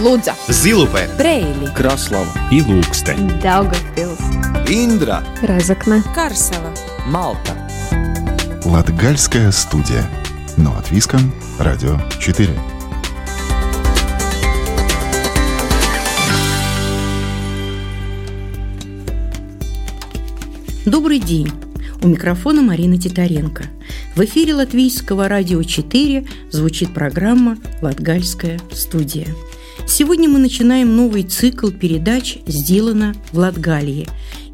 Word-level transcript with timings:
Лудза, 0.00 0.34
Зилупе, 0.48 1.10
Брейли, 1.18 1.66
Краслава 1.76 2.32
и 2.50 2.62
Лукстен. 2.62 3.38
Даугавпилс, 3.42 4.18
Индра, 4.66 5.22
Разокна, 5.42 6.02
Карсела. 6.14 6.72
Малта. 7.04 7.52
Латгальская 8.64 9.52
студия. 9.52 10.08
Но 10.56 10.74
от 10.74 10.90
Виском. 10.90 11.34
Радио 11.58 11.98
4. 12.18 12.48
Добрый 20.86 21.18
день! 21.18 21.52
У 22.02 22.08
микрофона 22.08 22.62
Марина 22.62 22.96
Титаренко. 22.96 23.64
В 24.16 24.24
эфире 24.24 24.54
Латвийского 24.54 25.28
радио 25.28 25.62
4 25.62 26.26
звучит 26.50 26.94
программа 26.94 27.58
«Латгальская 27.82 28.58
студия». 28.72 29.26
Сегодня 29.90 30.28
мы 30.28 30.38
начинаем 30.38 30.94
новый 30.94 31.24
цикл 31.24 31.70
передач 31.70 32.38
«Сделано 32.46 33.12
в 33.32 33.38
Латгалии» 33.38 34.06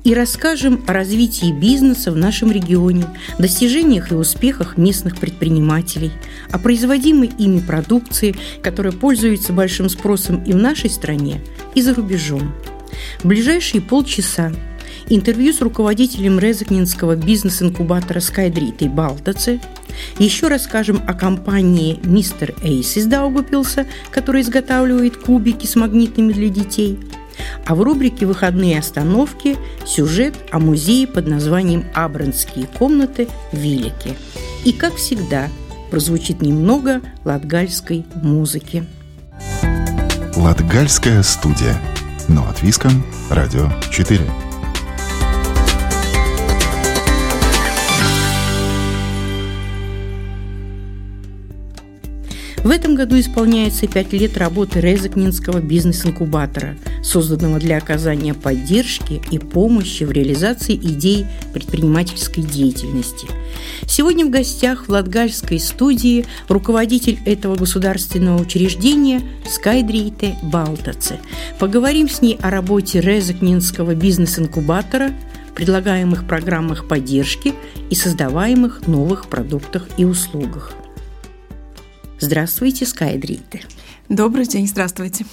и 0.03 0.15
расскажем 0.15 0.83
о 0.87 0.95
развитии 0.95 1.53
бизнеса 1.53 2.11
в 2.11 2.17
нашем 2.17 2.51
регионе, 2.51 3.05
достижениях 3.39 4.13
и 4.13 4.15
успехах 4.15 4.79
местных 4.79 5.19
предпринимателей, 5.19 6.11
о 6.51 6.59
производимой 6.59 7.31
ими 7.37 7.59
продукции, 7.59 8.35
которая 8.63 8.95
пользуется 8.95 9.53
большим 9.53 9.91
спросом 9.91 10.43
и 10.43 10.55
в 10.55 10.57
нашей 10.57 10.89
стране, 10.89 11.43
и 11.75 11.83
за 11.83 11.93
рубежом. 11.93 12.55
В 13.23 13.29
ближайшие 13.29 13.83
полчаса 13.83 14.55
интервью 15.11 15.53
с 15.53 15.61
руководителем 15.61 16.39
Резакнинского 16.39 17.15
бизнес-инкубатора 17.15 18.21
Скайдрит 18.21 18.81
и 18.81 18.89
Балтаце. 18.89 19.61
Еще 20.19 20.49
расскажем 20.49 21.03
о 21.07 21.15
компании 21.15 22.01
Мистер 22.03 22.55
Эйс 22.63 22.97
из 22.97 23.07
Даугупилса, 23.07 23.87
которая 24.11 24.43
изготавливает 24.43 25.17
кубики 25.17 25.67
с 25.67 25.77
магнитами 25.77 26.33
для 26.33 26.49
детей. 26.49 26.99
А 27.67 27.75
в 27.75 27.83
рубрике 27.83 28.27
«Выходные 28.27 28.79
остановки» 28.79 29.57
сюжет 29.85 30.35
о 30.51 30.59
музее 30.59 31.07
под 31.07 31.27
названием 31.27 31.85
«Абранские 31.95 32.67
комнаты 32.67 33.29
в 33.53 33.57
Вилике». 33.57 34.17
И, 34.65 34.73
как 34.73 34.95
всегда, 34.95 35.49
прозвучит 35.91 36.43
немного 36.43 37.01
латгальской 37.25 38.05
музыки. 38.15 38.85
Латгальская 40.35 41.23
студия. 41.23 41.81
Но 42.29 42.47
от 42.49 42.63
Виском. 42.63 43.05
Радио 43.31 43.71
4. 43.91 44.46
В 52.67 52.71
этом 52.71 52.97
году 52.97 53.17
исполняется 53.17 53.87
пять 53.87 54.13
лет 54.13 54.37
работы 54.37 54.81
Резакнинского 54.81 55.61
бизнес-инкубатора, 55.61 56.77
созданного 57.01 57.61
для 57.61 57.77
оказания 57.77 58.35
поддержки 58.35 59.23
и 59.31 59.39
помощи 59.39 60.03
в 60.03 60.11
реализации 60.11 60.75
идей 60.75 61.27
предпринимательской 61.53 62.41
деятельности. 62.41 63.29
Сегодня 63.87 64.27
в 64.27 64.31
гостях 64.31 64.87
в 64.87 64.89
Латгальской 64.89 65.61
студии 65.61 66.27
руководитель 66.49 67.21
этого 67.25 67.55
государственного 67.55 68.43
учреждения 68.43 69.23
Скайдрите 69.49 70.35
Балтаце. 70.43 71.21
Поговорим 71.61 72.09
с 72.09 72.21
ней 72.21 72.37
о 72.43 72.51
работе 72.51 73.01
Резакнинского 73.01 73.95
бизнес-инкубатора, 73.95 75.13
предлагаемых 75.55 76.27
программах 76.27 76.89
поддержки 76.89 77.55
и 77.91 77.95
создаваемых 77.95 78.89
новых 78.89 79.29
продуктах 79.29 79.87
и 79.99 80.05
услугах. 80.05 80.73
Здравствуйте, 82.19 82.87
Скайдрите. 82.87 83.63
Добрый 84.09 84.47
день, 84.47 84.69
здравствуйте. 84.69 85.27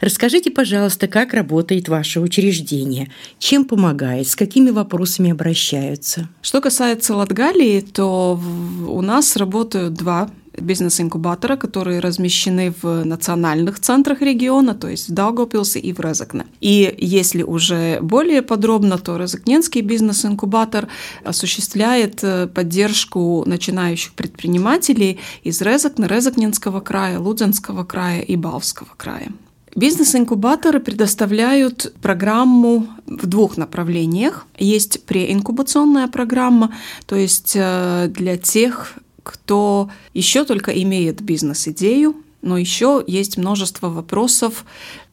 Расскажите, 0.00 0.50
пожалуйста, 0.50 1.08
как 1.08 1.32
работает 1.32 1.88
ваше 1.88 2.20
учреждение, 2.20 3.10
чем 3.38 3.64
помогает, 3.64 4.28
с 4.28 4.36
какими 4.36 4.70
вопросами 4.70 5.30
обращаются. 5.30 6.28
Что 6.42 6.60
касается 6.60 7.16
Латгалии, 7.16 7.80
то 7.80 8.38
у 8.86 9.00
нас 9.00 9.36
работают 9.36 9.94
два 9.94 10.30
бизнес-инкубатора, 10.58 11.56
которые 11.56 12.00
размещены 12.00 12.72
в 12.82 13.04
национальных 13.04 13.80
центрах 13.80 14.20
региона, 14.20 14.74
то 14.74 14.88
есть 14.88 15.08
в 15.08 15.12
Даугавпилсе 15.12 15.78
и 15.78 15.92
в 15.92 16.00
Резакне. 16.00 16.46
И 16.60 16.94
если 16.98 17.42
уже 17.42 17.98
более 18.00 18.42
подробно, 18.42 18.98
то 18.98 19.16
Резакненский 19.16 19.80
бизнес-инкубатор 19.80 20.88
осуществляет 21.24 22.20
э, 22.22 22.46
поддержку 22.46 23.44
начинающих 23.46 24.12
предпринимателей 24.14 25.18
из 25.42 25.60
Резакна, 25.60 26.06
Резакненского 26.06 26.80
края, 26.80 27.18
Лудзенского 27.18 27.84
края 27.84 28.22
и 28.22 28.36
Бавского 28.36 28.88
края. 28.96 29.32
Бизнес-инкубаторы 29.76 30.80
предоставляют 30.80 31.94
программу 32.02 32.88
в 33.06 33.26
двух 33.26 33.56
направлениях. 33.56 34.46
Есть 34.58 35.04
преинкубационная 35.04 36.08
программа, 36.08 36.74
то 37.06 37.14
есть 37.14 37.52
э, 37.54 38.08
для 38.08 38.36
тех 38.36 38.94
кто 39.22 39.90
еще 40.14 40.44
только 40.44 40.70
имеет 40.82 41.20
бизнес-идею, 41.20 42.16
но 42.42 42.56
еще 42.56 43.04
есть 43.06 43.36
множество 43.36 43.88
вопросов, 43.88 44.64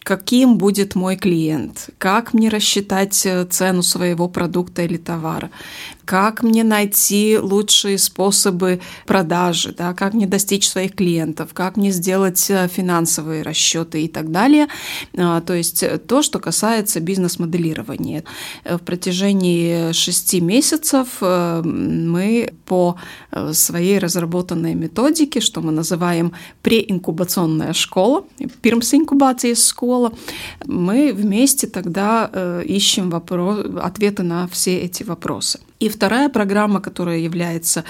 каким 0.03 0.57
будет 0.57 0.95
мой 0.95 1.17
клиент, 1.17 1.89
как 1.97 2.33
мне 2.33 2.47
рассчитать 2.47 3.25
э, 3.25 3.45
цену 3.45 3.83
своего 3.83 4.29
продукта 4.29 4.83
или 4.83 4.95
товара, 4.95 5.51
как 6.07 6.41
мне 6.41 6.63
найти 6.63 7.37
лучшие 7.37 7.97
способы 7.97 8.79
продажи, 9.05 9.73
да, 9.77 9.93
как 9.93 10.13
мне 10.13 10.25
достичь 10.25 10.67
своих 10.67 10.95
клиентов, 10.95 11.53
как 11.53 11.75
мне 11.75 11.91
сделать 11.91 12.49
э, 12.49 12.69
финансовые 12.69 13.43
расчеты 13.43 14.03
и 14.03 14.07
так 14.07 14.31
далее. 14.31 14.67
А, 15.17 15.41
то 15.41 15.53
есть 15.53 15.83
э, 15.83 15.97
то, 15.97 16.21
что 16.21 16.39
касается 16.39 17.01
бизнес-моделирования. 17.01 18.23
В 18.63 18.79
протяжении 18.79 19.91
шести 19.91 20.39
месяцев 20.39 21.21
мы 21.21 22.53
по 22.65 22.95
своей 23.51 23.99
разработанной 23.99 24.75
методике, 24.75 25.41
что 25.41 25.61
мы 25.61 25.71
называем 25.71 26.31
преинкубационная 26.61 27.73
школа, 27.73 28.23
пирмс 28.61 28.93
инкубации 28.93 29.53
школа, 29.55 30.13
мы 30.65 31.13
вместе 31.13 31.67
тогда 31.67 32.29
э, 32.31 32.63
ищем 32.65 33.09
вопрос, 33.09 33.65
ответы 33.81 34.23
на 34.23 34.47
все 34.47 34.77
эти 34.77 35.03
вопросы. 35.03 35.59
И 35.79 35.89
вторая 35.97 36.29
программа, 36.29 36.79
которая 36.79 37.17
является 37.17 37.83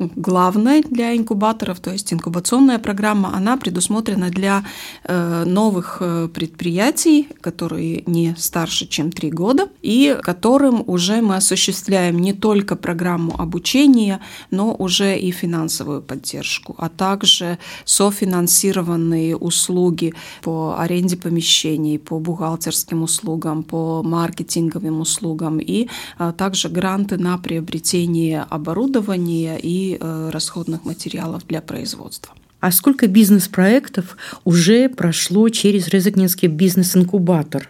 главной 0.00 0.82
для 0.82 1.16
инкубаторов, 1.16 1.80
то 1.80 1.92
есть 1.92 2.12
инкубационная 2.12 2.78
программа, 2.78 3.34
она 3.34 3.56
предусмотрена 3.56 4.30
для 4.30 4.64
э, 5.04 5.44
новых 5.44 5.98
э, 6.00 6.28
предприятий, 6.32 7.28
которые 7.40 8.02
не 8.06 8.34
старше, 8.38 8.86
чем 8.86 9.12
три 9.12 9.30
года, 9.30 9.68
и 9.82 10.16
которым 10.22 10.82
уже 10.86 11.20
мы 11.20 11.36
осуществляем 11.36 12.18
не 12.18 12.32
только 12.32 12.76
программу 12.76 13.38
обучения, 13.38 14.20
но 14.50 14.74
уже 14.74 15.18
и 15.18 15.30
финансовую 15.30 16.02
поддержку, 16.02 16.74
а 16.78 16.88
также 16.88 17.58
софинансированные 17.84 19.36
услуги 19.36 20.14
по 20.42 20.76
аренде 20.78 21.16
помещений, 21.16 21.98
по 21.98 22.18
бухгалтерским 22.18 23.02
услугам, 23.02 23.62
по 23.62 24.02
маркетинговым 24.02 25.00
услугам 25.00 25.58
и 25.58 25.88
а, 26.18 26.32
также 26.32 26.68
гранты 26.68 27.18
на 27.18 27.36
приобретение 27.38 28.46
оборудования 28.48 29.58
и 29.62 29.89
Э, 30.00 30.30
расходных 30.32 30.84
материалов 30.84 31.46
для 31.46 31.60
производства. 31.60 32.34
А 32.60 32.72
сколько 32.72 33.06
бизнес-проектов 33.06 34.16
уже 34.44 34.88
прошло 34.88 35.48
через 35.48 35.88
Резакнинский 35.88 36.48
бизнес-инкубатор? 36.48 37.68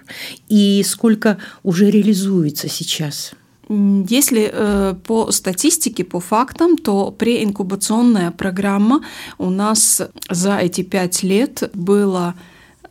И 0.48 0.82
сколько 0.84 1.38
уже 1.62 1.90
реализуется 1.90 2.68
сейчас? 2.68 3.32
Если 3.68 4.50
э, 4.52 4.94
по 5.06 5.30
статистике, 5.30 6.02
по 6.02 6.18
фактам, 6.18 6.76
то 6.76 7.12
преинкубационная 7.12 8.32
программа 8.32 9.04
у 9.38 9.48
нас 9.48 10.02
за 10.28 10.58
эти 10.58 10.82
пять 10.82 11.22
лет 11.22 11.70
было 11.72 12.34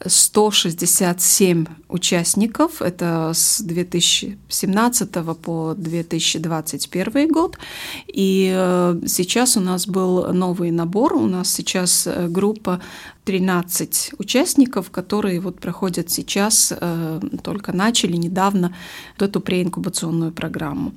167 0.06 1.66
участников, 1.90 2.82
это 2.82 3.32
с 3.34 3.62
2017 3.62 5.12
по 5.42 5.74
2021 5.78 7.28
год. 7.28 7.58
И 8.08 8.52
э, 8.54 9.02
сейчас 9.08 9.58
у 9.58 9.60
нас 9.60 9.88
был 9.88 10.34
новый 10.34 10.72
набор, 10.72 11.14
у 11.14 11.28
нас 11.28 11.52
сейчас 11.52 12.08
э, 12.08 12.28
группа 12.28 12.80
13 13.30 14.14
участников, 14.18 14.90
которые 14.90 15.40
вот 15.40 15.60
проходят 15.60 16.10
сейчас, 16.10 16.74
э, 16.82 17.20
только 17.44 17.74
начали 17.74 18.18
недавно 18.18 18.72
эту 19.20 19.40
преинкубационную 19.40 20.32
программу. 20.32 20.94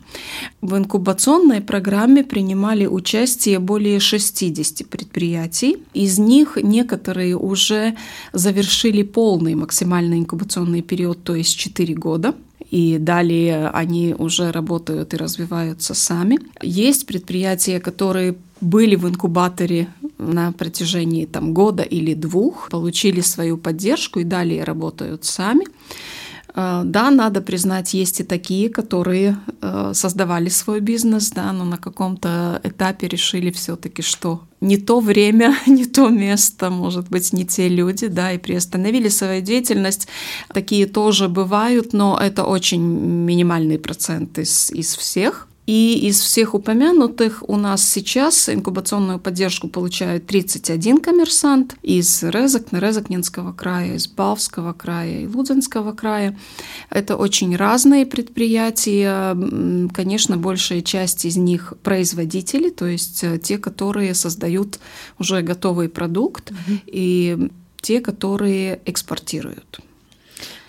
В 0.62 0.74
инкубационной 0.74 1.60
программе 1.60 2.24
принимали 2.24 2.86
участие 2.86 3.58
более 3.58 4.00
60 4.00 4.88
предприятий. 4.88 5.76
Из 5.92 6.18
них 6.18 6.58
некоторые 6.62 7.36
уже 7.36 7.96
завершили 8.32 9.02
полный 9.02 9.54
максимальный 9.54 10.18
инкубационный 10.18 10.80
период, 10.80 11.22
то 11.24 11.34
есть 11.34 11.58
4 11.58 11.94
года 11.94 12.34
и 12.70 12.96
далее 12.98 13.68
они 13.74 14.14
уже 14.18 14.52
работают 14.52 15.12
и 15.12 15.18
развиваются 15.18 15.92
сами. 15.94 16.38
Есть 16.62 17.06
предприятия, 17.06 17.78
которые 17.80 18.34
были 18.62 18.94
в 18.94 19.08
инкубаторе 19.08 19.88
на 20.18 20.52
протяжении 20.52 21.26
там, 21.26 21.52
года 21.52 21.82
или 21.82 22.14
двух, 22.14 22.68
получили 22.70 23.20
свою 23.20 23.58
поддержку 23.58 24.20
и 24.20 24.24
далее 24.24 24.64
работают 24.64 25.24
сами. 25.24 25.66
Э, 26.54 26.82
да, 26.84 27.10
надо 27.10 27.40
признать, 27.40 27.94
есть 27.94 28.20
и 28.20 28.24
такие, 28.24 28.68
которые 28.68 29.36
э, 29.60 29.92
создавали 29.94 30.48
свой 30.48 30.80
бизнес, 30.80 31.30
да, 31.30 31.52
но 31.52 31.64
на 31.64 31.76
каком-то 31.76 32.60
этапе 32.62 33.08
решили 33.08 33.50
все-таки, 33.50 34.02
что 34.02 34.42
не 34.60 34.76
то 34.76 35.00
время, 35.00 35.56
не 35.66 35.84
то 35.84 36.08
место, 36.08 36.70
может 36.70 37.08
быть, 37.08 37.32
не 37.32 37.44
те 37.44 37.68
люди, 37.68 38.06
да, 38.06 38.32
и 38.32 38.38
приостановили 38.38 39.08
свою 39.08 39.42
деятельность. 39.42 40.08
Такие 40.54 40.86
тоже 40.86 41.28
бывают, 41.28 41.92
но 41.92 42.16
это 42.16 42.44
очень 42.44 42.82
минимальный 42.82 43.78
процент 43.78 44.38
из, 44.38 44.70
из 44.70 44.94
всех. 44.94 45.48
И 45.66 46.08
из 46.08 46.18
всех 46.20 46.54
упомянутых 46.54 47.48
у 47.48 47.56
нас 47.56 47.88
сейчас 47.88 48.48
инкубационную 48.48 49.20
поддержку 49.20 49.68
получают 49.68 50.26
31 50.26 50.98
коммерсант 50.98 51.76
из 51.82 52.24
Резакна, 52.24 52.78
Резакнинского 52.78 53.52
края, 53.52 53.94
из 53.94 54.08
Бавского 54.08 54.72
края 54.72 55.20
и 55.20 55.26
Лудзенского 55.26 55.92
края. 55.92 56.36
Это 56.90 57.16
очень 57.16 57.54
разные 57.54 58.06
предприятия. 58.06 59.36
Конечно, 59.92 60.36
большая 60.36 60.82
часть 60.82 61.24
из 61.24 61.36
них 61.36 61.74
производители, 61.84 62.70
то 62.70 62.86
есть 62.86 63.22
э, 63.22 63.38
те, 63.38 63.56
которые 63.56 64.14
создают 64.14 64.80
уже 65.20 65.42
готовый 65.42 65.88
продукт, 65.88 66.50
угу. 66.50 66.80
и 66.86 67.50
те, 67.80 68.00
которые 68.00 68.80
экспортируют. 68.84 69.80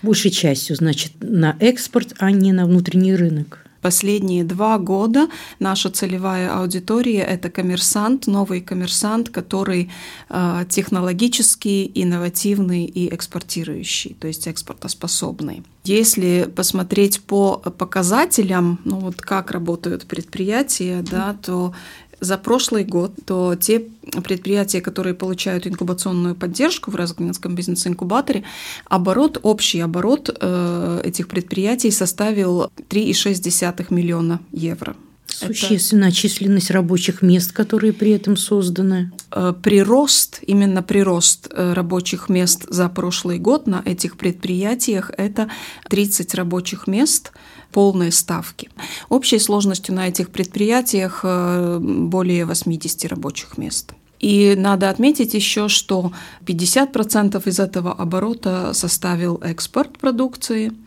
Большей 0.02 0.30
частью, 0.30 0.76
значит, 0.76 1.12
на 1.20 1.56
экспорт, 1.58 2.14
а 2.18 2.30
не 2.30 2.52
на 2.52 2.66
внутренний 2.66 3.16
рынок. 3.16 3.63
Последние 3.84 4.44
два 4.44 4.78
года 4.78 5.28
наша 5.58 5.90
целевая 5.90 6.58
аудитория– 6.58 7.20
это 7.34 7.50
коммерсант, 7.50 8.26
новый 8.26 8.62
коммерсант, 8.62 9.28
который 9.28 9.90
э, 10.30 10.64
технологически 10.70 11.92
инновативный 11.94 12.86
и 12.86 13.14
экспортирующий, 13.14 14.16
то 14.18 14.26
есть 14.26 14.46
экспортоспособный. 14.46 15.64
Если 15.84 16.50
посмотреть 16.56 17.20
по 17.20 17.58
показателям, 17.58 18.78
ну 18.84 19.00
вот 19.00 19.20
как 19.20 19.50
работают 19.50 20.06
предприятия, 20.06 21.02
да, 21.02 21.36
то 21.42 21.74
за 22.20 22.38
прошлый 22.38 22.84
год, 22.84 23.12
то 23.24 23.54
те 23.54 23.84
предприятия, 24.22 24.80
которые 24.80 25.14
получают 25.14 25.66
инкубационную 25.66 26.34
поддержку 26.34 26.90
в 26.90 26.96
Разгнинском 26.96 27.54
бизнес-инкубаторе, 27.54 28.44
оборот, 28.86 29.38
общий 29.42 29.80
оборот 29.80 30.36
э, 30.40 31.00
этих 31.04 31.28
предприятий 31.28 31.90
составил 31.90 32.70
3,6 32.88 33.86
миллиона 33.90 34.40
евро. 34.52 34.96
Существенная 35.26 36.08
это... 36.08 36.16
численность 36.16 36.70
рабочих 36.70 37.22
мест, 37.22 37.52
которые 37.52 37.92
при 37.92 38.12
этом 38.12 38.36
созданы. 38.36 39.10
Э, 39.32 39.52
прирост, 39.60 40.40
именно 40.46 40.82
прирост 40.82 41.48
э, 41.50 41.72
рабочих 41.72 42.28
мест 42.28 42.66
за 42.68 42.88
прошлый 42.88 43.38
год 43.38 43.66
на 43.66 43.82
этих 43.84 44.16
предприятиях– 44.16 45.10
это 45.16 45.50
30 45.88 46.34
рабочих 46.34 46.86
мест– 46.86 47.32
полной 47.74 48.12
ставки. 48.12 48.70
Общей 49.08 49.40
сложностью 49.40 49.94
на 49.94 50.06
этих 50.06 50.30
предприятиях 50.30 51.20
э, 51.24 51.78
более 51.80 52.46
80 52.46 53.04
рабочих 53.06 53.58
мест. 53.58 53.92
И 54.20 54.54
надо 54.56 54.88
отметить 54.90 55.34
еще, 55.34 55.68
что 55.68 56.12
50% 56.46 57.48
из 57.48 57.58
этого 57.58 57.92
оборота 57.92 58.72
составил 58.72 59.40
экспорт 59.42 59.98
продукции– 59.98 60.72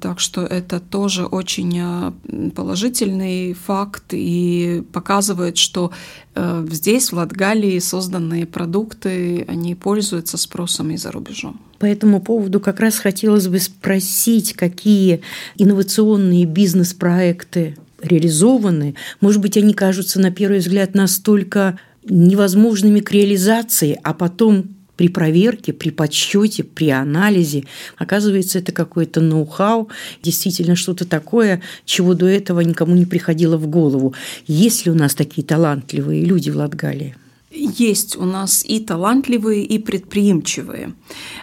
так 0.00 0.20
что 0.20 0.42
это 0.44 0.80
тоже 0.80 1.26
очень 1.26 1.78
э, 1.80 2.50
положительный 2.54 3.52
факт 3.54 4.04
и 4.12 4.84
показывает, 4.92 5.56
что 5.56 5.90
э, 6.34 6.66
здесь, 6.70 7.10
в 7.10 7.16
Латгалии, 7.16 7.78
созданные 7.80 8.46
продукты, 8.46 9.44
они 9.48 9.74
пользуются 9.74 10.36
спросом 10.36 10.90
и 10.90 10.96
за 10.96 11.10
рубежом. 11.10 11.60
По 11.78 11.86
этому 11.86 12.20
поводу 12.20 12.60
как 12.60 12.80
раз 12.80 12.98
хотелось 12.98 13.48
бы 13.48 13.58
спросить, 13.58 14.52
какие 14.54 15.22
инновационные 15.56 16.44
бизнес-проекты 16.44 17.76
реализованы. 18.00 18.94
Может 19.20 19.40
быть, 19.40 19.56
они 19.56 19.74
кажутся 19.74 20.20
на 20.20 20.30
первый 20.30 20.58
взгляд 20.60 20.94
настолько 20.94 21.78
невозможными 22.04 23.00
к 23.00 23.10
реализации, 23.10 23.98
а 24.02 24.14
потом 24.14 24.77
при 24.98 25.08
проверке, 25.08 25.72
при 25.72 25.90
подсчете, 25.90 26.64
при 26.64 26.90
анализе. 26.90 27.64
Оказывается, 27.96 28.58
это 28.58 28.72
какое-то 28.72 29.20
ноу-хау, 29.20 29.88
действительно 30.22 30.74
что-то 30.74 31.06
такое, 31.06 31.62
чего 31.84 32.14
до 32.14 32.26
этого 32.26 32.60
никому 32.60 32.96
не 32.96 33.06
приходило 33.06 33.56
в 33.56 33.68
голову. 33.68 34.14
Есть 34.48 34.84
ли 34.84 34.90
у 34.92 34.94
нас 34.94 35.14
такие 35.14 35.46
талантливые 35.46 36.24
люди 36.24 36.50
в 36.50 36.56
Латгалии? 36.56 37.14
Есть 37.50 38.16
у 38.16 38.24
нас 38.24 38.64
и 38.64 38.80
талантливые, 38.80 39.64
и 39.64 39.78
предприимчивые. 39.78 40.94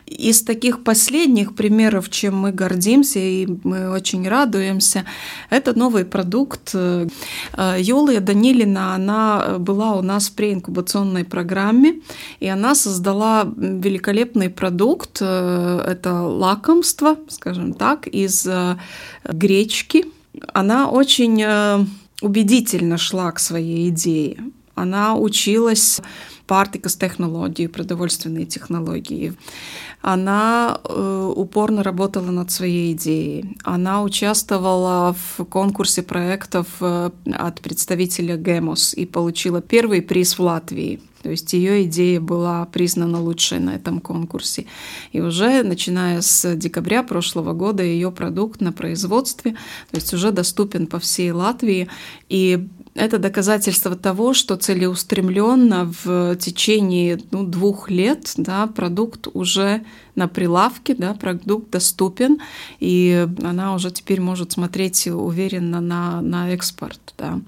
Из 0.06 0.44
таких 0.44 0.84
последних 0.84 1.56
примеров, 1.56 2.10
чем 2.10 2.38
мы 2.38 2.52
гордимся 2.52 3.20
и 3.20 3.48
мы 3.64 3.90
очень 3.90 4.28
радуемся, 4.28 5.06
это 5.50 5.78
новый 5.78 6.06
продукт. 6.06 6.74
Юлия 6.76 8.20
Данилина, 8.20 8.94
она 8.94 9.58
была 9.58 9.96
у 9.96 10.02
нас 10.02 10.30
в 10.30 10.34
преинкубационной 10.34 11.26
программе, 11.26 12.02
и 12.40 12.48
она 12.48 12.76
создала 12.76 13.52
великолепный 13.58 14.50
продукт. 14.50 15.22
Это 15.22 16.22
лакомство, 16.22 17.18
скажем 17.30 17.74
так, 17.74 18.08
из 18.08 18.48
гречки. 19.24 20.06
Она 20.54 20.90
очень 20.90 21.42
э, 21.42 21.86
убедительно 22.22 22.98
шла 22.98 23.32
к 23.32 23.40
своей 23.40 23.90
идее. 23.90 24.38
Она 24.76 25.16
училась 25.16 26.02
партикас 26.48 26.96
технологии, 26.96 27.68
продовольственные 27.68 28.46
технологии. 28.46 29.34
Она 30.02 30.80
э, 30.84 31.34
упорно 31.36 31.82
работала 31.82 32.30
над 32.30 32.52
своей 32.52 32.94
идеей. 32.94 33.58
Она 33.64 34.04
участвовала 34.04 35.16
в 35.16 35.46
конкурсе 35.46 36.04
проектов 36.04 36.68
э, 36.82 37.10
от 37.34 37.62
представителя 37.62 38.38
Гемос 38.38 38.94
и 38.94 39.06
получила 39.06 39.62
первый 39.62 40.02
приз 40.02 40.38
в 40.38 40.44
Латвии. 40.44 41.02
То 41.24 41.32
есть 41.32 41.54
ее 41.54 41.86
идея 41.86 42.22
была 42.22 42.66
признана 42.66 43.20
лучшей 43.20 43.58
на 43.58 43.72
этом 43.72 44.00
конкурсе. 44.00 44.68
И 45.12 45.22
уже 45.22 45.64
начиная 45.64 46.22
с 46.22 46.56
декабря 46.56 47.02
прошлого 47.02 47.54
года 47.54 47.82
ее 47.82 48.12
продукт 48.12 48.62
на 48.62 48.72
производстве, 48.72 49.54
то 49.90 49.98
есть 49.98 50.14
уже 50.14 50.32
доступен 50.32 50.86
по 50.86 51.00
всей 51.00 51.32
Латвии. 51.32 51.88
И 52.30 52.68
это 52.96 53.20
доказательство 53.20 53.96
того, 53.96 54.34
что 54.34 54.56
целеустремленно 54.56 55.94
в 56.04 56.36
течение 56.38 57.20
ну, 57.32 57.44
двух 57.44 57.90
лет 57.90 58.34
да, 58.38 58.68
продукт 58.68 59.28
уже 59.34 59.84
на 60.16 60.30
прилавке, 60.30 60.96
да, 60.96 61.14
продукт 61.14 61.70
доступен, 61.72 62.40
и 62.80 63.28
она 63.44 63.76
уже 63.76 63.92
теперь 63.92 64.22
может 64.22 64.54
смотреть 64.54 65.08
уверенно 65.08 65.82
на, 65.82 66.22
на 66.22 66.54
экспорт. 66.54 67.14
Да. 67.18 67.42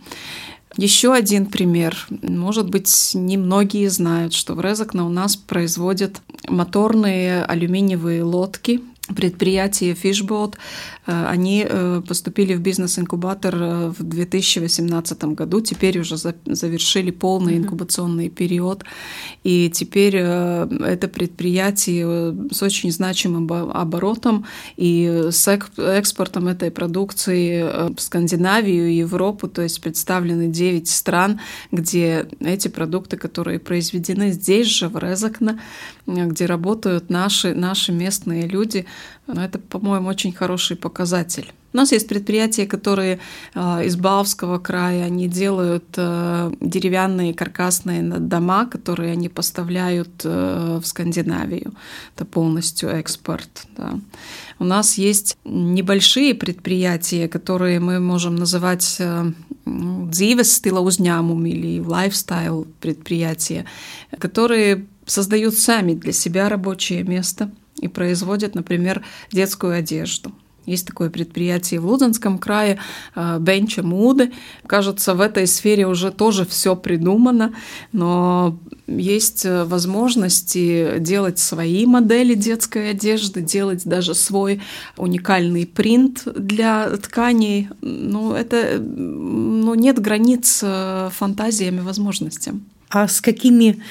Еще 0.76 1.14
один 1.14 1.46
пример. 1.46 1.96
Может 2.10 2.70
быть, 2.70 3.12
немногие 3.14 3.90
знают, 3.90 4.34
что 4.34 4.54
в 4.54 4.62
Резакне 4.62 5.02
у 5.02 5.10
нас 5.10 5.38
производят 5.38 6.22
моторные 6.50 7.44
алюминиевые 7.46 8.22
лодки 8.22 8.82
предприятие 9.16 9.94
Fishbot, 9.94 10.56
э, 10.56 10.58
они 11.08 11.66
э, 11.68 12.02
поступили 12.08 12.54
в 12.54 12.60
бизнес-инкубатор 12.60 13.56
э, 13.56 13.88
в 13.98 14.04
2018 14.04 15.24
году, 15.26 15.62
теперь 15.62 16.00
уже 16.00 16.18
завершили 16.18 17.12
полный 17.12 17.58
инкубационный 17.58 18.30
период, 18.30 18.84
и 19.44 19.70
теперь 19.70 20.18
это 20.18 21.08
предприятие 21.08 22.36
с 22.52 22.62
очень 22.62 22.92
значимым 22.92 23.52
оборотом. 23.52 24.46
И 24.76 25.30
с 25.32 25.48
экспортом 25.48 26.48
этой 26.48 26.72
продукции 26.72 27.94
в 27.94 28.00
Скандинавию 28.00 28.90
и 28.90 28.98
Европу, 28.98 29.48
то 29.48 29.62
есть 29.62 29.82
представлены 29.82 30.48
9 30.48 30.88
стран, 30.88 31.40
где 31.72 32.28
эти 32.40 32.68
продукты, 32.68 33.18
которые 33.18 33.60
произведены 33.60 34.32
здесь 34.32 34.68
же, 34.68 34.90
в 34.90 34.98
Резакне, 34.98 35.60
где 36.06 36.46
работают 36.46 37.10
наши, 37.10 37.54
наши 37.54 37.92
местные 37.92 38.48
люди, 38.48 38.86
это, 39.28 39.60
по-моему, 39.60 40.08
очень 40.08 40.32
хороший 40.32 40.78
показатель. 40.78 41.52
У 41.74 41.78
нас 41.78 41.92
есть 41.92 42.08
предприятия, 42.08 42.66
которые 42.66 43.20
э, 43.54 43.86
из 43.86 43.98
Баовского 43.98 44.58
края, 44.58 45.06
они 45.06 45.28
делают 45.28 45.86
э, 45.98 46.52
деревянные 46.62 47.34
каркасные 47.34 48.02
дома, 48.02 48.66
которые 48.66 49.12
они 49.12 49.28
поставляют 49.30 50.22
э, 50.24 50.80
в 50.82 50.88
Скандинавию. 50.88 51.74
Это 52.16 52.26
полностью 52.26 52.90
экспорт. 52.90 53.68
Да. 53.78 54.00
У 54.60 54.64
нас 54.64 54.98
есть 54.98 55.38
небольшие 55.44 56.34
предприятия, 56.34 57.28
которые 57.28 57.80
мы 57.80 58.00
можем 58.00 58.36
называть 58.36 59.02
dzīves 59.68 60.50
стила 60.50 60.80
uzņēmumi 60.80 61.50
или 61.50 61.82
lifestyle 61.82 62.66
предприятия, 62.80 63.66
которые 64.18 64.86
создают 65.06 65.56
сами 65.56 65.94
для 65.94 66.14
себя 66.14 66.48
рабочее 66.48 67.04
место– 67.04 67.52
и 67.80 67.88
производят, 67.88 68.56
например, 68.56 69.04
детскую 69.32 69.74
одежду. 69.74 70.32
Есть 70.68 70.86
такое 70.86 71.10
предприятие 71.10 71.80
в 71.80 71.88
Лудзенском 71.88 72.38
крае, 72.38 72.78
э, 73.16 73.38
Бенча 73.40 73.84
Муды. 73.84 74.34
Кажется, 74.68 75.14
в 75.14 75.22
этой 75.22 75.48
сфере 75.48 75.88
уже 75.88 76.12
тоже 76.12 76.46
все 76.46 76.76
придумано, 76.76 77.54
но 77.94 78.60
есть 78.86 79.46
э, 79.46 79.64
возможности 79.64 81.00
делать 81.00 81.40
свои 81.40 81.86
модели 81.86 82.34
детской 82.34 82.92
одежды, 82.92 83.42
делать 83.42 83.86
даже 83.86 84.14
свой 84.14 84.62
уникальный 84.98 85.66
принт 85.66 86.24
для 86.26 86.90
тканей. 86.98 87.70
Ну, 87.80 88.34
это 88.34 88.78
ну, 88.78 89.74
нет 89.74 90.00
границ 90.00 90.60
э, 90.64 91.10
фантазиями, 91.14 91.80
возможностям. 91.80 92.66
А 92.90 93.08
с 93.08 93.22
какими 93.22 93.82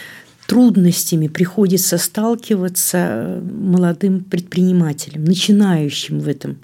трудностями 0.47 1.29
приходится 1.29 1.99
сталкиваться 1.99 3.43
молодым 3.43 4.25
предпринимателям, 4.25 5.25
начинающим 5.25 6.21
в 6.21 6.29
этом? 6.29 6.59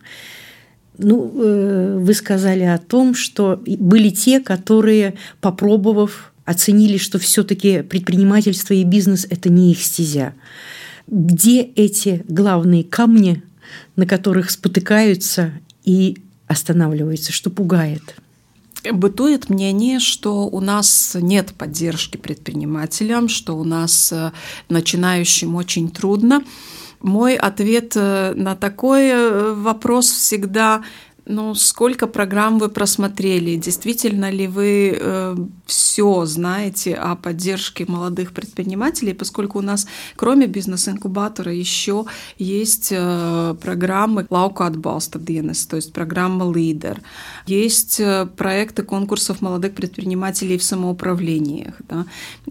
Ну, 0.98 1.32
э, 1.34 1.98
вы 1.98 2.14
сказали 2.14 2.64
о 2.64 2.78
том, 2.78 3.14
что 3.14 3.62
были 3.66 4.10
те, 4.10 4.40
которые, 4.40 5.14
попробовав, 5.40 6.32
оценили, 6.44 6.96
что 6.96 7.18
все-таки 7.18 7.82
предпринимательство 7.82 8.74
и 8.74 8.84
бизнес– 8.84 9.26
это 9.30 9.48
не 9.48 9.72
их 9.72 9.82
стезя. 9.82 10.34
Где 11.06 11.62
эти 11.62 12.24
главные 12.28 12.84
камни, 12.84 13.42
на 13.96 14.06
которых 14.06 14.50
спотыкаются 14.50 15.52
и 15.84 16.18
останавливаются, 16.46 17.32
что 17.32 17.50
пугает? 17.50 18.16
Бытует 18.90 19.48
мнение, 19.48 20.00
что 20.00 20.46
у 20.46 20.60
нас 20.60 21.16
нет 21.20 21.52
поддержки 21.54 22.16
предпринимателям, 22.16 23.28
что 23.28 23.56
у 23.56 23.64
нас 23.64 24.12
э, 24.12 24.32
начинающим 24.68 25.54
очень 25.54 25.90
трудно. 25.90 26.42
Мой 27.00 27.36
ответ 27.36 27.92
э, 27.94 28.32
на 28.34 28.56
такой 28.56 29.08
э, 29.08 29.52
вопрос 29.54 30.10
всегда 30.10 30.82
ну, 31.24 31.54
сколько 31.54 32.06
программ 32.06 32.58
вы 32.58 32.68
просмотрели? 32.68 33.56
Действительно 33.56 34.30
ли 34.30 34.48
вы 34.48 34.98
э, 34.98 35.36
все 35.66 36.24
знаете 36.24 36.94
о 36.94 37.14
поддержке 37.14 37.84
молодых 37.86 38.32
предпринимателей? 38.32 39.14
Поскольку 39.14 39.58
у 39.58 39.62
нас, 39.62 39.86
кроме 40.16 40.46
бизнес-инкубатора, 40.46 41.52
еще 41.52 42.06
есть 42.38 42.88
э, 42.90 43.54
программы 43.62 44.22
atbalsta 44.22 45.18
dienas, 45.18 45.68
то 45.68 45.76
есть 45.76 45.92
программа 45.92 46.52
Лидер. 46.52 47.00
Есть 47.46 48.00
э, 48.00 48.26
проекты 48.36 48.82
конкурсов 48.82 49.40
молодых 49.40 49.74
предпринимателей 49.74 50.58
в 50.58 50.64
самоуправлениях. 50.64 51.74
Да? 51.88 52.04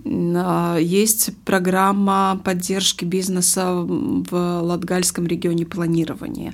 Э, 0.06 0.82
есть 0.82 1.32
программа 1.44 2.40
поддержки 2.44 3.04
бизнеса 3.04 3.74
в 3.74 4.62
Латгальском 4.62 5.28
регионе 5.28 5.66
планирования. 5.66 6.54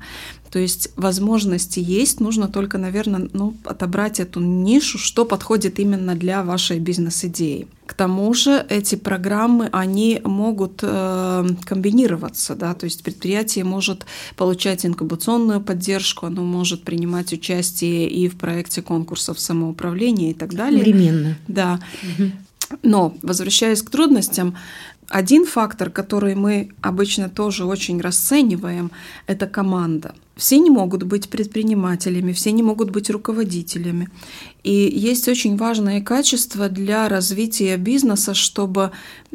То 0.51 0.60
есть 0.60 0.89
возможности 0.96 1.80
есть, 1.80 2.20
нужно 2.20 2.48
только, 2.48 2.77
наверное, 2.77 3.30
ну, 3.34 3.56
отобрать 3.66 4.20
эту 4.20 4.39
нишу, 4.39 4.98
что 4.98 5.25
подходит 5.25 5.80
именно 5.80 6.16
для 6.16 6.44
вашей 6.44 6.80
бизнес-идеи. 6.80 7.68
К 7.86 7.94
тому 7.94 8.34
же 8.34 8.66
эти 8.70 8.96
программы, 8.96 9.70
они 9.72 10.22
могут 10.24 10.80
э, 10.82 11.48
комбинироваться, 11.66 12.56
да, 12.56 12.74
то 12.74 12.84
есть 12.86 13.04
предприятие 13.04 13.63
может 13.63 14.06
получать 14.36 14.86
инкубационную 14.86 15.62
поддержку, 15.62 16.25
оно 16.25 16.44
может 16.44 16.84
принимать 16.84 17.32
участие 17.32 18.10
и 18.10 18.27
в 18.27 18.38
проекте 18.38 18.82
конкурсов 18.82 19.39
самоуправления 19.39 20.32
и 20.32 20.34
так 20.34 20.54
далее. 20.54 20.82
Временно. 20.82 21.38
Да. 21.48 21.80
Угу. 22.04 22.32
Но, 22.84 23.16
возвращаясь 23.22 23.82
к 23.82 23.89
трудностям, 23.89 24.56
один 25.10 25.46
фактор, 25.46 25.90
который 25.90 26.36
мы 26.36 26.72
обычно 26.82 27.30
тоже 27.30 27.66
очень 27.66 28.02
расцениваем, 28.02 28.92
это 29.26 29.48
команда. 29.48 30.14
Все 30.36 30.60
не 30.60 30.70
могут 30.70 31.04
быть 31.04 31.30
предпринимателями, 31.30 32.34
все 32.34 32.52
не 32.52 32.62
могут 32.62 32.92
быть 32.92 33.10
руководителями. 33.10 34.10
И 34.64 34.72
есть 34.72 35.28
очень 35.28 35.58
важное 35.58 36.02
качество 36.02 36.70
для 36.70 37.08
развития 37.10 37.78
бизнеса, 37.78 38.34
чтобы 38.34 38.92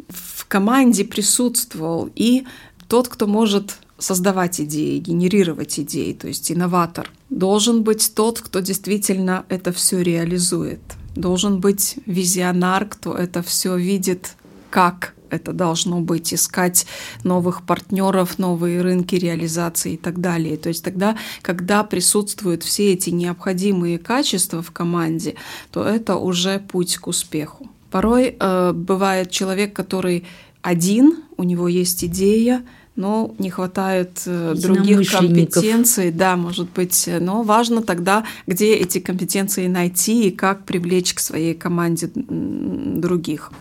в 0.09 0.45
команде 0.47 1.03
присутствовал 1.03 2.09
и 2.15 2.45
тот, 2.87 3.07
кто 3.07 3.27
может 3.27 3.77
создавать 3.97 4.61
идеи, 4.61 4.99
генерировать 4.99 5.79
идеи, 5.79 6.13
то 6.13 6.27
есть 6.27 6.51
инноватор. 6.51 7.09
Должен 7.29 7.83
быть 7.83 8.13
тот, 8.13 8.41
кто 8.41 8.59
действительно 8.59 9.45
это 9.49 9.71
все 9.71 10.01
реализует. 10.01 10.81
Должен 11.15 11.59
быть 11.59 11.95
визионар, 12.05 12.85
кто 12.85 13.13
это 13.15 13.41
все 13.41 13.75
видит, 13.75 14.35
как 14.69 15.13
это 15.33 15.53
должно 15.53 15.99
быть, 16.01 16.33
искать 16.33 16.85
новых 17.23 17.63
партнеров, 17.63 18.39
новые 18.39 18.81
рынки 18.81 19.15
реализации 19.15 19.93
и 19.93 19.97
так 19.97 20.19
далее. 20.19 20.57
То 20.57 20.69
есть 20.69 20.83
тогда, 20.83 21.17
когда 21.41 21.83
присутствуют 21.83 22.63
все 22.63 22.93
эти 22.93 23.09
необходимые 23.09 23.97
качества 23.97 24.61
в 24.61 24.71
команде, 24.71 25.35
то 25.71 25.83
это 25.83 26.15
уже 26.15 26.59
путь 26.59 26.97
к 26.97 27.07
успеху. 27.07 27.69
Порой 27.91 28.35
э, 28.39 28.71
бывает 28.73 29.31
человек, 29.31 29.73
который 29.73 30.25
один, 30.61 31.23
у 31.37 31.43
него 31.43 31.67
есть 31.67 32.03
идея, 32.03 32.63
но 32.95 33.33
не 33.39 33.49
хватает 33.49 34.21
э, 34.25 34.53
других 34.55 35.11
компетенций, 35.11 36.11
да, 36.11 36.35
может 36.35 36.69
быть, 36.71 37.09
но 37.19 37.43
важно 37.43 37.81
тогда, 37.81 38.25
где 38.47 38.73
эти 38.75 38.99
компетенции 38.99 39.67
найти 39.67 40.27
и 40.27 40.31
как 40.31 40.65
привлечь 40.65 41.13
к 41.13 41.19
своей 41.19 41.53
команде 41.53 42.09
других. 42.13 43.51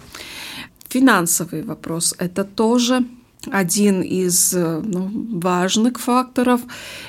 Финансовый 0.93 1.63
вопрос– 1.63 2.15
это 2.19 2.45
тоже 2.45 3.07
один 3.51 4.03
из 4.03 4.53
ну, 4.53 5.11
важных 5.41 5.99
факторов, 5.99 6.61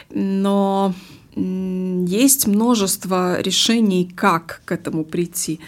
но 0.09 0.93
есть 1.35 2.47
множество 2.47 3.41
решений, 3.41 4.09
как 4.15 4.61
к 4.63 4.71
этому 4.71 5.03
прийти. 5.03 5.59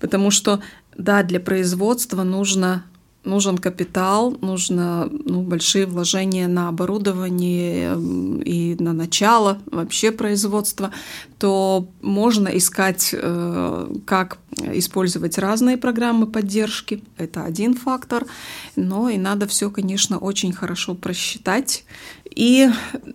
Потому 0.00 0.32
что, 0.32 0.60
да, 0.96 1.22
для 1.22 1.38
производства 1.38 2.24
нужно 2.24 2.82
нужен 3.24 3.58
капитал, 3.58 4.36
нужно 4.40 5.08
ну, 5.10 5.42
большие 5.42 5.86
вложения 5.86 6.48
на 6.48 6.68
оборудование 6.68 7.92
эм, 7.92 8.40
и 8.40 8.76
на 8.82 8.92
начало 8.92 9.58
вообще 9.66 10.10
производства, 10.10 10.90
то 11.38 11.88
можно 12.00 12.48
искать, 12.48 13.10
э, 13.12 13.94
как 14.06 14.38
использовать 14.72 15.38
разные 15.38 15.76
программы 15.76 16.26
поддержки. 16.26 17.02
Это 17.18 17.44
один 17.44 17.74
фактор. 17.74 18.26
Но 18.76 19.08
и 19.08 19.18
надо 19.18 19.46
все, 19.46 19.70
конечно, 19.70 20.18
очень 20.18 20.52
хорошо 20.52 20.94
просчитать. 20.94 21.84
И 22.34 22.68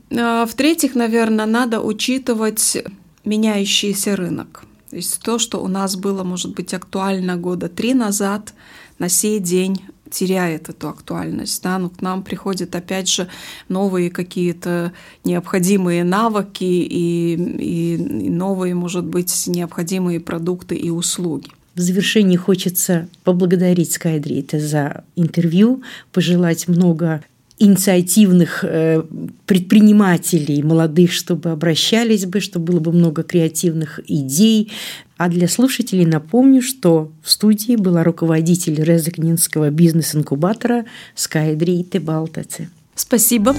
э, 0.10 0.46
в-третьих, 0.46 0.96
наверное, 0.96 1.46
надо 1.46 1.82
учитывать 1.82 2.78
меняющийся 3.24 4.16
рынок. 4.16 4.66
То 4.90 4.98
есть 4.98 5.20
то, 5.24 5.40
что 5.40 5.62
у 5.64 5.68
нас 5.68 5.96
было, 5.96 6.24
может 6.24 6.54
быть, 6.54 6.74
актуально 6.74 7.38
года 7.38 7.70
три 7.70 7.94
назад, 7.94 8.54
на 9.00 9.10
сей 9.10 9.40
день 9.40 9.82
теряет 10.10 10.70
эту 10.70 10.90
актуальность. 10.90 11.62
Да? 11.64 11.78
Ну, 11.78 11.90
к 11.90 12.02
нам 12.02 12.24
приходят, 12.24 12.76
опять 12.76 13.10
же, 13.10 13.28
новые 13.70 14.10
какие-то 14.10 14.94
необходимые 15.24 16.04
навыки 16.04 16.64
и, 16.64 17.36
и, 17.36 17.96
и 17.96 18.30
новые, 18.30 18.76
может 18.76 19.06
быть, 19.06 19.48
необходимые 19.48 20.20
продукты 20.20 20.76
и 20.76 20.90
услуги. 20.90 21.50
В 21.76 21.82
завершении 21.82 22.38
хочется 22.38 23.10
поблагодарить 23.26 23.92
Скайдрейта 23.92 24.60
за 24.60 25.04
интервью, 25.18 25.84
пожелать 26.14 26.70
много 26.70 27.22
инициативных 27.58 28.64
э, 28.64 29.04
предпринимателей 29.46 30.62
молодых, 30.62 31.12
чтобы 31.12 31.52
обращались 31.52 32.26
бы, 32.26 32.42
чтобы 32.42 32.74
было 32.74 32.80
бы 32.80 32.92
много 32.92 33.24
креативных 33.24 34.00
идей. 34.08 34.72
А 35.18 35.30
для 35.30 35.48
слушателей 35.48 36.06
напомню, 36.06 36.62
что 36.62 37.12
в 37.24 37.32
студии 37.32 37.78
была 37.78 38.04
руководитель 38.04 38.84
Резакнинского 38.84 39.70
бизнес-инкубатора 39.70 40.86
Скайдри 41.16 41.84
Тебалтаце. 41.84 42.70
Спасибо. 42.96 43.56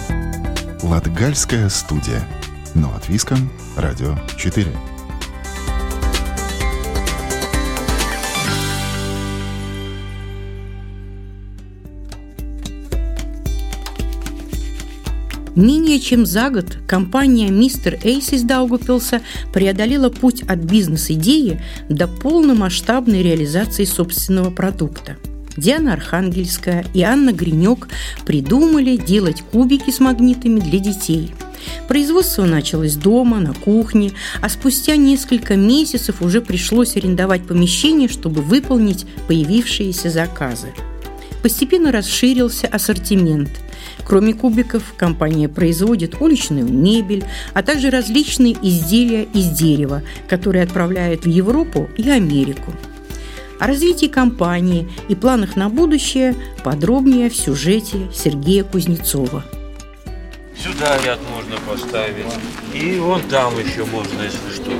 Латгальская 0.83 1.69
студия. 1.71 2.23
Но 2.75 2.95
от 2.95 3.09
Виском. 3.09 3.51
Радио 3.77 4.19
4. 4.37 4.96
Менее 15.57 16.01
чем 16.01 16.27
за 16.27 16.51
год 16.51 16.77
компания 16.87 17.49
«Мистер 17.49 17.99
Эйс» 18.05 18.31
из 18.35 18.43
Даугупилса 18.43 19.23
преодолела 19.55 20.11
путь 20.11 20.43
от 20.43 20.59
бизнес-идеи 20.59 21.63
до 21.89 22.07
полномасштабной 22.07 23.23
реализации 23.23 23.87
собственного 23.87 24.51
продукта. 24.51 25.17
Диана 25.57 25.95
Архангельская 25.95 26.85
и 26.93 27.01
Анна 27.01 27.33
Гринек 27.33 27.89
придумали 28.27 28.99
делать 28.99 29.43
кубики 29.51 29.91
с 29.91 29.99
магнитами 29.99 30.61
для 30.61 30.79
детей. 30.79 31.33
Производство 31.89 32.45
началось 32.45 32.95
дома, 32.95 33.41
на 33.41 33.55
кухне, 33.55 34.13
а 34.43 34.51
спустя 34.51 34.97
несколько 34.97 35.57
месяцев 35.57 36.21
уже 36.21 36.43
пришлось 36.43 36.99
арендовать 36.99 37.47
помещение, 37.47 38.11
чтобы 38.11 38.43
выполнить 38.43 39.07
появившиеся 39.27 40.11
заказы. 40.11 40.69
Постепенно 41.47 41.93
расширился 41.93 42.67
ассортимент– 42.67 43.51
Кроме 44.05 44.35
кубиков, 44.35 44.95
компания 44.97 45.49
производит 45.49 46.21
уличную 46.21 46.67
мебель, 46.67 47.25
а 47.55 47.63
также 47.63 47.91
различные 47.91 48.55
изделия 48.55 49.23
из 49.23 49.47
дерева, 49.51 50.03
которые 50.29 50.65
отправляют 50.65 51.25
в 51.25 51.29
Европу 51.29 51.89
и 51.97 52.11
Америку. 52.11 52.73
О 53.61 53.67
развитии 53.69 54.07
компании 54.07 54.89
и 55.09 55.15
планах 55.15 55.55
на 55.55 55.69
будущее 55.69 56.35
подробнее 56.65 57.31
в 57.31 57.37
сюжете 57.37 58.11
Сергея 58.13 58.65
Кузнецова. 58.65 59.45
Сюда 60.61 60.99
ряд 61.05 61.21
можно 61.33 61.57
поставить. 61.69 62.27
И 62.75 62.99
вон 62.99 63.23
там 63.23 63.55
еще 63.57 63.85
можно, 63.85 64.23
если 64.23 64.51
что. 64.53 64.73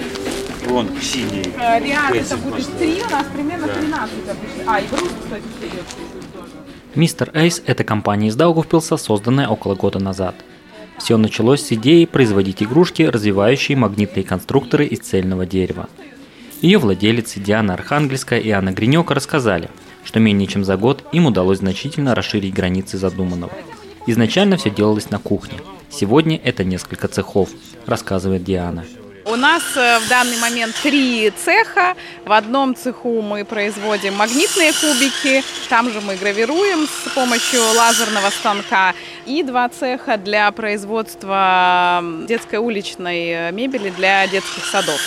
Вон 0.69 0.89
синий. 1.01 1.53
Э, 1.57 1.79
Ряд 1.79 2.13
это 2.13 2.37
будет 2.39 2.67
три, 2.77 3.01
у 3.01 3.11
нас 3.11 3.27
примерно 3.33 3.69
13 3.69 4.15
А, 4.67 4.81
и 4.81 4.87
груз, 4.89 5.11
кстати, 5.23 5.45
идет. 5.61 6.26
Мистер 6.97 7.31
Эйс– 7.35 7.63
это 7.67 7.85
компания 7.85 8.29
из 8.29 8.37
Даугавпилса, 8.37 8.97
созданная 8.97 9.49
около 9.49 9.75
года 9.75 9.99
назад. 9.99 10.35
Все 10.97 11.19
началось 11.19 11.61
с 11.61 11.73
идеи 11.73 12.07
производить 12.07 12.63
игрушки, 12.63 13.03
развивающие 13.03 13.77
магнитные 13.77 14.25
конструкторы 14.25 14.87
из 14.87 15.01
цельного 15.01 15.45
дерева. 15.45 15.91
Ее 16.63 16.79
владелицы 16.79 17.39
Диана 17.39 17.75
Архангельская 17.75 18.41
и 18.41 18.49
Анна 18.49 18.71
Гринёка 18.73 19.13
рассказали, 19.13 19.69
что 20.05 20.21
менее 20.21 20.49
чем 20.49 20.65
за 20.65 20.79
год 20.79 21.05
им 21.13 21.27
удалось 21.27 21.59
значительно 21.59 22.15
расширить 22.15 22.55
границы 22.55 22.97
задуманного. 22.97 23.53
Изначально 24.07 24.57
все 24.57 24.71
делалось 24.71 25.11
на 25.11 25.19
кухне. 25.19 25.59
Сегодня 25.91 26.41
это 26.43 26.65
несколько 26.65 27.09
цехов, 27.09 27.51
рассказывает 27.85 28.43
Диана. 28.43 28.87
У 29.37 29.39
нас 29.39 29.63
э, 29.77 29.99
в 29.99 30.09
данный 30.09 30.39
момент 30.39 30.75
три 30.83 31.31
цеха. 31.31 31.95
В 32.25 32.33
одном 32.33 32.75
цеху 32.75 33.21
мы 33.21 33.45
производим 33.45 34.15
магнитные 34.15 34.73
кубики, 34.73 35.45
там 35.69 35.91
же 35.91 36.01
мы 36.01 36.17
гравируем 36.17 36.87
с 36.89 37.11
помощью 37.11 37.61
лазерного 37.77 38.31
станка. 38.31 38.95
И 39.27 39.43
два 39.43 39.69
цеха 39.69 40.17
для 40.17 40.51
производства 40.53 42.03
детской 42.27 42.59
уличной 42.59 43.29
э, 43.29 43.53
мебели 43.53 43.91
для 43.91 44.27
детских 44.27 44.65
садов. 44.65 44.99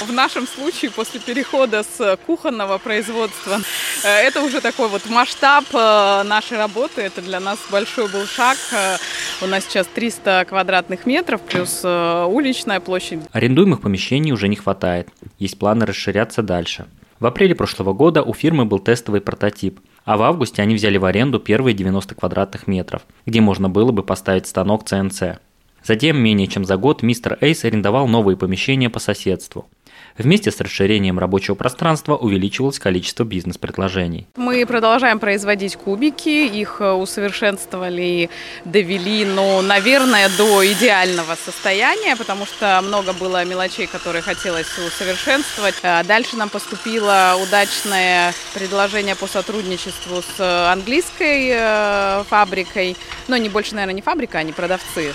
В 0.00 0.12
нашем 0.12 0.46
случае 0.46 0.90
после 0.90 1.20
перехода 1.20 1.82
с 1.82 2.18
кухонного 2.26 2.78
производства 2.78 3.60
э, 4.04 4.08
это 4.08 4.42
уже 4.42 4.60
такой 4.60 4.88
вот 4.88 5.08
масштаб 5.08 5.64
э, 5.72 6.22
нашей 6.24 6.58
работы. 6.58 7.02
Это 7.02 7.22
для 7.22 7.40
нас 7.40 7.58
большой 7.70 8.08
был 8.08 8.26
шаг. 8.26 8.56
Э, 8.72 8.96
У 9.42 9.46
нас 9.46 9.64
сейчас 9.64 9.86
300 9.94 10.46
квадратных 10.48 11.06
метров 11.06 11.40
плюс 11.40 11.80
э, 11.84 12.24
уличная 12.28 12.80
площадь. 12.80 13.20
Арендуемых 13.32 13.80
помещений 13.80 14.32
уже 14.32 14.48
не 14.48 14.56
хватает. 14.56 15.08
Есть 15.38 15.58
планы 15.58 15.86
расширяться 15.86 16.42
дальше. 16.42 16.86
В 17.20 17.26
апреле 17.26 17.54
прошлого 17.54 17.92
года 17.92 18.22
у 18.22 18.34
фирмы 18.34 18.64
был 18.64 18.78
тестовый 18.80 19.20
прототип, 19.20 19.80
а 20.04 20.16
в 20.16 20.22
августе 20.22 20.62
они 20.62 20.74
взяли 20.74 20.98
в 20.98 21.04
аренду 21.04 21.38
первые 21.40 21.74
90 21.74 22.14
квадратных 22.14 22.66
метров, 22.66 23.02
где 23.24 23.40
можно 23.40 23.68
было 23.68 23.92
бы 23.92 24.02
поставить 24.02 24.46
станок 24.46 24.84
CNC. 24.84 25.38
Затем, 25.82 26.16
менее 26.18 26.46
чем 26.48 26.64
за 26.64 26.76
год, 26.76 27.02
мистер 27.02 27.38
Эйс 27.40 27.64
арендовал 27.64 28.08
новые 28.08 28.36
помещения 28.36 28.88
по 28.90 28.98
соседству. 28.98 29.68
Вместе 30.16 30.52
с 30.52 30.60
расширением 30.60 31.18
рабочего 31.18 31.56
пространства 31.56 32.14
увеличивалось 32.16 32.78
количество 32.78 33.24
бизнес-предложений. 33.24 34.28
Мы 34.36 34.64
продолжаем 34.64 35.18
производить 35.18 35.74
кубики, 35.74 36.46
их 36.46 36.76
э, 36.80 36.92
усовершенствовали, 36.92 38.30
довели, 38.64 39.24
ну, 39.24 39.60
наверное, 39.60 40.30
до 40.38 40.64
идеального 40.72 41.34
состояния, 41.34 42.14
потому 42.14 42.46
что 42.46 42.80
много 42.84 43.12
было 43.12 43.44
мелочей, 43.44 43.88
которые 43.88 44.22
хотелось 44.22 44.68
усовершенствовать. 44.78 45.74
А 45.82 46.04
Дальше 46.04 46.36
нам 46.36 46.48
поступило 46.48 47.36
удачное 47.42 48.32
предложение 48.54 49.16
по 49.16 49.26
сотрудничеству 49.26 50.22
с 50.22 50.70
английской 50.70 51.50
э, 51.54 52.22
фабрикой, 52.28 52.96
но 53.26 53.36
не 53.36 53.48
больше, 53.48 53.74
наверное, 53.74 53.94
не 53.94 54.02
фабрика, 54.02 54.38
а 54.38 54.44
не 54.44 54.52
продавцы. 54.52 55.12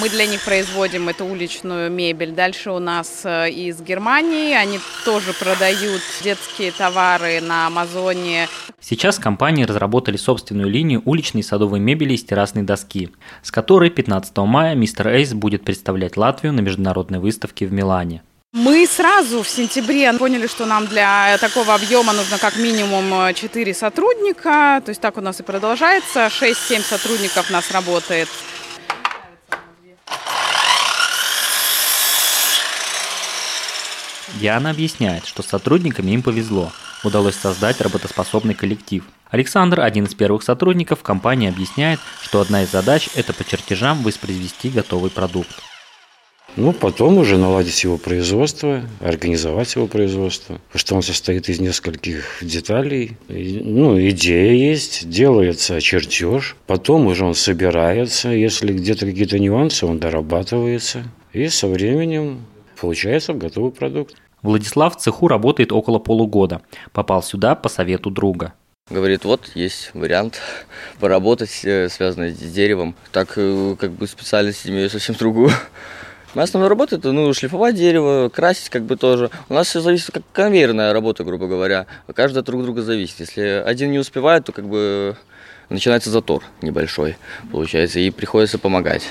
Мы 0.00 0.08
для 0.08 0.26
них 0.26 0.44
производим 0.44 1.08
эту 1.08 1.24
уличную 1.24 1.92
мебель. 1.92 2.32
Дальше 2.32 2.72
у 2.72 2.80
нас 2.80 3.20
э, 3.22 3.50
из 3.50 3.80
Германии 3.80 4.19
они 4.20 4.80
тоже 5.04 5.32
продают 5.32 6.02
детские 6.22 6.72
товары 6.72 7.40
на 7.40 7.66
Амазоне. 7.66 8.48
Сейчас 8.80 9.18
компании 9.18 9.64
разработали 9.64 10.16
собственную 10.16 10.68
линию 10.68 11.02
уличной 11.04 11.42
садовой 11.42 11.80
мебели 11.80 12.14
из 12.14 12.24
террасной 12.24 12.62
доски, 12.62 13.10
с 13.42 13.50
которой 13.50 13.90
15 13.90 14.36
мая 14.38 14.74
мистер 14.74 15.08
Эйс 15.08 15.34
будет 15.34 15.64
представлять 15.64 16.16
Латвию 16.16 16.52
на 16.52 16.60
международной 16.60 17.18
выставке 17.18 17.66
в 17.66 17.72
Милане. 17.72 18.22
Мы 18.52 18.84
сразу 18.88 19.44
в 19.44 19.48
сентябре 19.48 20.12
поняли, 20.14 20.48
что 20.48 20.66
нам 20.66 20.86
для 20.88 21.38
такого 21.38 21.72
объема 21.72 22.12
нужно 22.12 22.36
как 22.36 22.56
минимум 22.56 23.32
4 23.32 23.74
сотрудника. 23.74 24.82
То 24.84 24.88
есть 24.88 25.00
так 25.00 25.16
у 25.18 25.20
нас 25.20 25.38
и 25.38 25.44
продолжается. 25.44 26.26
6-7 26.26 26.80
сотрудников 26.80 27.48
у 27.48 27.52
нас 27.52 27.70
работает. 27.70 28.28
Диана 34.40 34.70
объясняет, 34.70 35.26
что 35.26 35.42
с 35.42 35.46
сотрудниками 35.46 36.12
им 36.12 36.22
повезло. 36.22 36.72
Удалось 37.04 37.34
создать 37.34 37.80
работоспособный 37.82 38.54
коллектив. 38.54 39.04
Александр, 39.30 39.80
один 39.80 40.06
из 40.06 40.14
первых 40.14 40.42
сотрудников 40.42 41.02
компании, 41.02 41.50
объясняет, 41.50 42.00
что 42.22 42.40
одна 42.40 42.62
из 42.62 42.70
задач– 42.70 43.10
это 43.14 43.34
по 43.34 43.44
чертежам 43.44 44.02
воспроизвести 44.02 44.70
готовый 44.70 45.10
продукт. 45.10 45.62
Ну, 46.56 46.72
потом 46.72 47.18
уже 47.18 47.36
наладить 47.36 47.84
его 47.84 47.96
производство, 47.96 48.82
организовать 49.00 49.74
его 49.76 49.86
производство. 49.86 50.60
Что 50.74 50.96
он 50.96 51.02
состоит 51.02 51.48
из 51.48 51.60
нескольких 51.60 52.38
деталей. 52.40 53.18
И, 53.28 53.60
Ну, 53.62 54.00
идея 54.08 54.52
есть, 54.52 55.08
делается 55.08 55.80
чертеж. 55.80 56.56
Потом 56.66 57.06
уже 57.06 57.24
он 57.24 57.34
собирается. 57.34 58.30
Если 58.30 58.72
где-то 58.72 59.06
какие-то 59.06 59.38
нюансы, 59.38 59.86
он 59.86 59.98
дорабатывается. 59.98 61.04
И 61.32 61.46
со 61.48 61.68
временем 61.68 62.40
получается 62.80 63.32
готовый 63.32 63.70
продукт. 63.70 64.16
Владислав 64.42 64.96
в 64.96 65.00
цеху 65.00 65.28
работает 65.28 65.72
около 65.72 65.98
полугода. 65.98 66.62
Попал 66.92 67.22
сюда 67.22 67.54
по 67.54 67.68
совету 67.68 68.10
друга. 68.10 68.54
Говорит, 68.88 69.24
вот 69.24 69.52
есть 69.54 69.92
вариант 69.94 70.40
поработать, 70.98 71.60
э, 71.64 71.88
связанный 71.88 72.32
с 72.32 72.38
деревом. 72.38 72.96
Так 73.12 73.34
э, 73.36 73.76
как 73.78 73.92
бы 73.92 74.08
специальность 74.08 74.66
имею 74.66 74.90
совсем 74.90 75.14
другую. 75.14 75.50
Моя 76.34 76.44
основная 76.44 76.68
работа 76.68 76.96
это 76.96 77.12
ну, 77.12 77.32
шлифовать 77.34 77.74
дерево, 77.74 78.28
красить 78.28 78.68
как 78.68 78.82
бы 78.82 78.96
тоже. 78.96 79.30
У 79.48 79.54
нас 79.54 79.68
все 79.68 79.80
зависит 79.80 80.12
как 80.12 80.22
конвейерная 80.32 80.92
работа, 80.92 81.24
грубо 81.24 81.46
говоря. 81.46 81.86
Каждый 82.14 82.38
от 82.38 82.46
друг 82.46 82.62
друга 82.62 82.82
зависит. 82.82 83.20
Если 83.20 83.42
один 83.42 83.90
не 83.92 83.98
успевает, 83.98 84.44
то 84.44 84.52
как 84.52 84.68
бы 84.68 85.16
начинается 85.68 86.10
затор 86.10 86.44
небольшой, 86.62 87.16
получается, 87.50 88.00
и 88.00 88.10
приходится 88.10 88.58
помогать. 88.58 89.02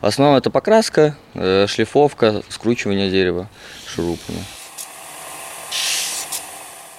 Основное 0.00 0.38
это 0.38 0.50
покраска, 0.50 1.16
э, 1.34 1.66
шлифовка, 1.66 2.42
скручивание 2.48 3.10
дерева 3.10 3.48
шурупами. 3.86 4.38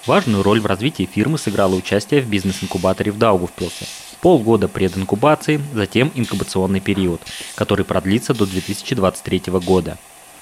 Важную 0.10 0.41
роль 0.41 0.60
в 0.60 0.65
развитии 0.65 1.08
фирмы 1.08 1.38
сыграло 1.38 1.76
участие 1.76 2.22
в 2.22 2.28
бизнес-инкубаторе 2.28 3.12
в 3.12 3.19
Даугавпилсе. 3.19 3.86
Полгода 4.22 4.67
прединкубации, 4.67 5.62
затем 5.72 6.12
инкубационный 6.15 6.80
период, 6.80 7.22
который 7.54 7.86
продлится 7.86 8.34
до 8.34 8.48
2023 8.48 9.43
года. 9.63 10.00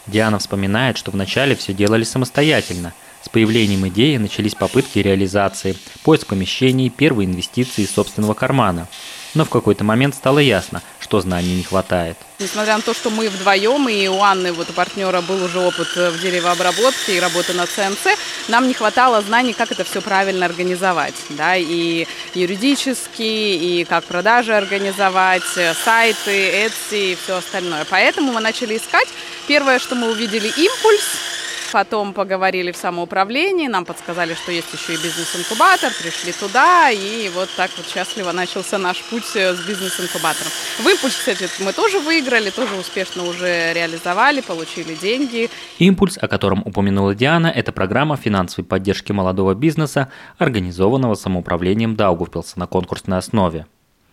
Диана 0.08 0.39
вспоминает, 0.39 0.95
что 0.95 1.12
вначале 1.12 1.53
все 1.53 1.73
делали 1.73 2.06
самостоятельно. 2.06 2.93
С 3.21 3.27
появлением 3.27 3.86
идеи 3.89 4.15
начались 4.15 4.56
попытки 4.56 4.99
реализации, 4.99 5.75
поиск 6.03 6.27
помещений, 6.27 6.89
первые 6.89 7.27
инвестиции 7.27 7.82
из 7.82 7.91
собственного 7.91 8.36
кармана. 8.36 8.88
Но 9.33 9.45
в 9.45 9.49
какой-то 9.49 9.83
момент 9.83 10.15
стало 10.15 10.39
ясно, 10.39 10.81
что 10.99 11.21
знаний 11.21 11.55
не 11.55 11.63
хватает. 11.63 12.17
Несмотря 12.39 12.75
на 12.75 12.81
то, 12.81 12.93
что 12.93 13.09
мы 13.09 13.29
вдвоем, 13.29 13.89
и 13.89 14.07
у 14.07 14.21
Анны, 14.21 14.51
вот 14.51 14.67
партнера, 14.67 15.21
был 15.21 15.43
уже 15.43 15.59
опыт 15.59 15.89
э, 15.95 16.09
в 16.11 16.21
деревообработке 16.21 17.17
и 17.17 17.19
работы 17.19 17.53
на 17.53 17.65
ЦНЦ, 17.65 18.17
нам 18.47 18.67
не 18.67 18.73
хватало 18.73 19.21
знаний, 19.21 19.53
как 19.53 19.71
это 19.71 19.83
все 19.83 20.01
правильно 20.01 20.45
организовать. 20.45 21.15
Да, 21.29 21.55
и 21.55 22.07
юридически, 22.33 23.21
и 23.21 23.85
как 23.85 24.03
продажи 24.05 24.55
организовать, 24.55 25.43
э, 25.55 25.73
сайты, 25.73 26.65
Etsy 26.65 27.13
и 27.13 27.17
все 27.21 27.37
остальное. 27.37 27.85
Поэтому 27.89 28.31
мы 28.31 28.39
начали 28.39 28.77
искать. 28.77 29.07
Первое, 29.47 29.79
что 29.79 29.95
мы 29.95 30.11
увидели, 30.11 30.47
импульс. 30.47 31.37
Потом 31.71 32.13
поговорили 32.13 32.71
в 32.71 32.77
самоуправлении, 32.77 33.67
нам 33.67 33.86
подсказали, 33.86 34.34
что 34.34 34.51
есть 34.51 34.71
еще 34.73 34.93
и 34.93 34.97
бизнес-инкубатор, 34.97 35.91
пришли 36.01 36.32
туда, 36.32 36.89
и 36.91 37.30
вот 37.30 37.49
так 37.58 37.71
вот 37.77 37.88
счастливо 37.88 38.32
начался 38.32 38.77
наш 38.77 39.01
путь 39.03 39.36
э, 39.36 39.53
с 39.53 39.60
бизнес-инкубатором. 39.60 40.51
В 40.80 40.88
импульс, 40.88 41.15
кстати, 41.15 41.49
мы 41.60 41.73
тоже 41.73 41.99
выиграли, 41.99 42.49
тоже 42.49 42.75
успешно 42.75 43.23
уже 43.23 43.73
реализовали, 43.73 44.41
получили 44.41 44.95
деньги. 44.95 45.49
Импульс, 45.80 46.17
о 46.19 46.27
котором 46.27 46.62
упомянула 46.65 47.13
Диана, 47.13 47.47
это 47.47 47.71
программа 47.71 48.17
финансовой 48.17 48.65
поддержки 48.65 49.12
молодого 49.12 49.53
бизнеса, 49.53 50.12
организованного 50.38 51.15
самоуправлением 51.15 51.95
Даугавпилса 51.95 52.60
на 52.60 52.67
конкурсной 52.67 53.17
основе. 53.17 53.65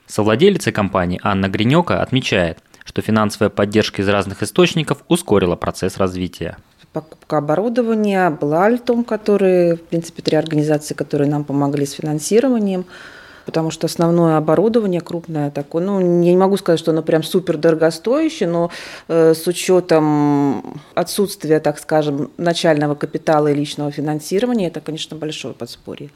Совладелица 0.07 0.73
компании 0.73 1.21
Анна 1.23 1.49
Гринёка 1.49 2.03
отмечает, 2.03 2.59
что 2.85 3.01
финансовая 3.01 3.49
поддержка 3.49 4.03
из 4.03 4.09
разных 4.09 4.43
источников 4.43 5.03
ускорила 5.09 5.57
процесс 5.57 5.97
развития. 5.97 6.59
Покупка 6.95 7.39
оборудования, 7.39 8.31
была 8.31 8.67
Альтом, 8.67 9.05
которые, 9.05 9.75
в 9.75 9.83
принципе, 9.83 10.23
три 10.23 10.39
организации, 10.39 10.95
которые 10.95 11.29
нам 11.29 11.45
помогли 11.45 11.85
с 11.85 11.93
финансированием. 11.93 12.87
потому 13.47 13.71
что 13.71 13.87
основное 13.87 14.39
оборудование 14.39 15.03
крупное 15.03 15.51
такое, 15.51 15.85
ну, 15.85 16.01
не 16.01 16.35
могу 16.35 16.57
сказать, 16.57 16.81
что 16.81 16.93
оно 16.93 17.03
прям 17.03 17.23
супер 17.23 17.59
дорогостоящее, 17.59 18.49
но 18.49 18.71
э, 19.09 19.35
с 19.35 19.47
учетом 19.47 20.81
отсутствия, 20.95 21.61
так 21.61 21.79
скажем, 21.79 22.31
начального 22.39 22.95
капитала 22.95 23.49
и 23.49 23.55
личного 23.55 23.91
финансирования, 23.91 24.69
это, 24.69 24.81
конечно, 24.81 25.15
большое 25.17 25.53
подспорье. 25.53 26.09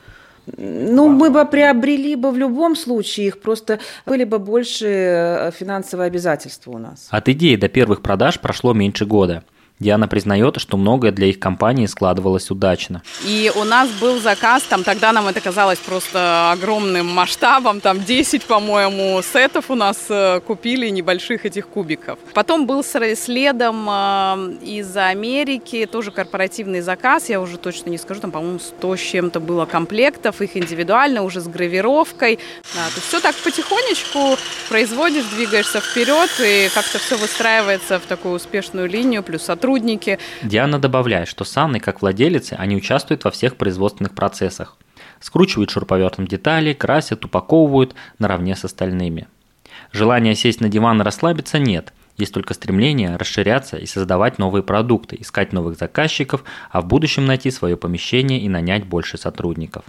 Ну, 0.56 1.08
мы 1.08 1.28
бы 1.28 1.44
приобрели 1.44 2.16
бы 2.16 2.30
в 2.30 2.38
любом 2.38 2.76
случае 2.76 3.26
их, 3.26 3.40
просто 3.42 3.78
были 4.06 4.24
бы 4.24 4.38
больше 4.38 4.86
э, 4.86 5.50
финансовые 5.50 6.06
обязательства 6.06 6.70
у 6.70 6.78
нас. 6.78 7.08
От 7.10 7.28
идеи 7.28 7.56
до 7.56 7.68
первых 7.68 8.00
продаж 8.00 8.40
прошло 8.40 8.72
меньше 8.72 9.04
года– 9.04 9.42
Диана 9.80 10.08
признает, 10.08 10.60
что 10.60 10.76
многое 10.76 11.12
для 11.12 11.28
их 11.28 11.38
компании 11.38 11.86
складывалось 11.86 12.50
удачно. 12.50 13.02
И 13.24 13.52
у 13.54 13.64
нас 13.64 13.88
был 14.00 14.20
заказ, 14.20 14.64
там 14.64 14.82
тогда 14.82 15.12
нам 15.12 15.28
это 15.28 15.40
казалось 15.40 15.78
просто 15.78 16.50
огромным 16.52 17.06
масштабом, 17.06 17.80
там 17.80 18.02
10, 18.02 18.44
по-моему, 18.44 19.20
сетов 19.22 19.70
у 19.70 19.76
нас 19.76 20.06
э, 20.08 20.40
купили 20.40 20.88
небольших 20.88 21.46
этих 21.46 21.68
кубиков. 21.68 22.18
Потом 22.34 22.66
был 22.66 22.82
следом 22.82 23.88
э, 23.88 24.56
из 24.62 24.96
Америки 24.96 25.88
тоже 25.90 26.10
корпоративный 26.10 26.80
заказ, 26.80 27.28
я 27.28 27.40
уже 27.40 27.56
точно 27.56 27.90
не 27.90 27.98
скажу, 27.98 28.20
там, 28.20 28.32
по-моему, 28.32 28.58
100 28.58 28.96
с 28.96 29.00
чем-то 29.00 29.38
было 29.38 29.64
комплектов, 29.64 30.40
их 30.40 30.56
индивидуально, 30.56 31.22
уже 31.22 31.40
с 31.40 31.46
гравировкой. 31.46 32.40
Да, 32.74 32.88
то 32.88 32.96
есть 32.96 33.06
все 33.06 33.20
так 33.20 33.36
потихонечку 33.36 34.36
производишь, 34.68 35.24
двигаешься 35.26 35.80
вперед, 35.80 36.30
и 36.40 36.68
как-то 36.74 36.98
все 36.98 37.16
выстраивается 37.16 38.00
в 38.00 38.06
такую 38.06 38.34
успешную 38.34 38.88
линию, 38.88 39.22
плюс 39.22 39.42
сотрудничество 39.42 39.67
сотрудники. 39.68 40.18
Диана 40.42 40.78
добавляет, 40.78 41.28
что 41.28 41.44
с 41.44 41.56
Анной, 41.56 41.80
как 41.80 42.00
владелицы, 42.00 42.54
они 42.54 42.76
участвуют 42.76 43.24
во 43.24 43.30
всех 43.30 43.56
производственных 43.56 44.14
процессах. 44.14 44.76
Скручивают 45.20 45.70
шуруповертом 45.70 46.26
детали, 46.26 46.72
красят, 46.72 47.24
упаковывают 47.24 47.94
наравне 48.18 48.56
с 48.56 48.64
остальными. 48.64 49.26
Желания 49.92 50.34
сесть 50.34 50.60
на 50.60 50.68
диван 50.68 51.00
и 51.00 51.04
расслабиться 51.04 51.58
нет. 51.58 51.92
Есть 52.16 52.34
только 52.34 52.54
стремление 52.54 53.16
расширяться 53.16 53.76
и 53.76 53.86
создавать 53.86 54.38
новые 54.38 54.62
продукты, 54.62 55.16
искать 55.20 55.52
новых 55.52 55.76
заказчиков, 55.76 56.44
а 56.70 56.80
в 56.80 56.86
будущем 56.86 57.26
найти 57.26 57.50
свое 57.50 57.76
помещение 57.76 58.40
и 58.40 58.48
нанять 58.48 58.84
больше 58.84 59.18
сотрудников. 59.18 59.84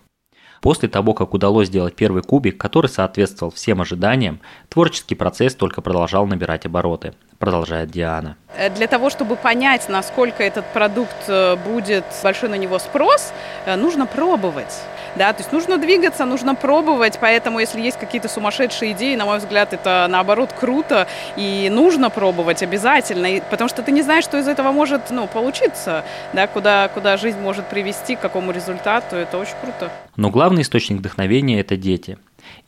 После 0.62 0.90
того, 0.90 1.14
как 1.14 1.34
удалось 1.34 1.68
сделать 1.68 1.96
первый 1.96 2.24
кубик, 2.24 2.58
который 2.58 2.88
соответствовал 2.88 3.52
всем 3.52 3.82
ожиданиям, 3.82 4.40
творческий 4.70 5.16
процесс 5.16 5.56
только 5.56 5.82
продолжал 5.82 6.26
набирать 6.28 6.66
обороты 6.66 7.14
продолжает 7.40 7.90
Диана. 7.90 8.36
Э, 8.56 8.70
для 8.70 8.88
того, 8.88 9.10
чтобы 9.10 9.36
понять, 9.36 9.90
насколько 9.90 10.44
этот 10.44 10.66
продукт 10.74 11.16
э, 11.28 11.56
будет 11.56 12.04
большой 12.22 12.50
на 12.50 12.56
него 12.56 12.78
спрос, 12.80 13.34
э, 13.66 13.76
нужно 13.76 14.06
пробовать. 14.06 14.84
Да, 15.16 15.34
то 15.34 15.40
есть 15.40 15.52
нужно 15.52 15.78
двигаться, 15.78 16.26
нужно 16.26 16.56
пробовать, 16.56 17.18
поэтому 17.20 17.60
если 17.60 17.82
есть 17.82 17.98
какие-то 17.98 18.28
сумасшедшие 18.28 18.94
идеи, 18.94 19.16
на 19.16 19.26
мой 19.26 19.40
взгляд, 19.40 19.74
это 19.74 20.08
наоборот 20.10 20.54
круто, 20.58 21.08
и 21.36 21.70
нужно 21.72 22.10
пробовать 22.10 22.64
обязательно, 22.64 23.26
и, 23.38 23.42
потому 23.50 23.70
что 23.70 23.82
ты 23.82 23.92
не 23.92 24.02
знаешь, 24.02 24.24
что 24.24 24.38
из 24.38 24.48
этого 24.48 24.72
может 24.72 25.10
ну, 25.10 25.28
получиться, 25.28 26.04
да, 26.34 26.48
куда, 26.48 26.88
куда 26.90 27.18
жизнь 27.18 27.40
может 27.40 27.68
привести, 27.68 28.16
к 28.16 28.20
какому 28.20 28.52
результату, 28.52 29.16
это 29.16 29.38
очень 29.38 29.56
круто. 29.62 29.92
Но 30.16 30.30
главный 30.30 30.62
источник 30.62 31.00
вдохновения– 31.00 31.60
это 31.62 31.78
дети. 31.78 32.18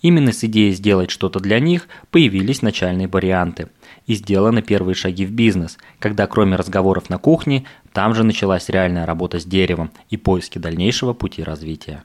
Именно 0.01 0.31
с 0.31 0.43
идеей 0.43 0.73
сделать 0.73 1.09
что-то 1.09 1.39
для 1.39 1.59
них 1.59 1.87
появились 2.11 2.61
начальные 2.61 3.07
варианты– 3.07 3.67
и 4.07 4.15
сделаны 4.15 4.61
первые 4.61 4.95
шаги 4.95 5.25
в 5.25 5.31
бизнес, 5.31 5.77
когда 5.99 6.27
кроме 6.27 6.55
разговоров 6.55 7.09
на 7.09 7.17
кухне, 7.17 7.65
там 7.93 8.15
же 8.15 8.23
началась 8.23 8.69
реальная 8.69 9.05
работа 9.05 9.39
с 9.39 9.45
деревом 9.45 9.91
и 10.09 10.17
поиски 10.17 10.57
дальнейшего 10.57 11.13
пути 11.13 11.43
развития. 11.43 12.03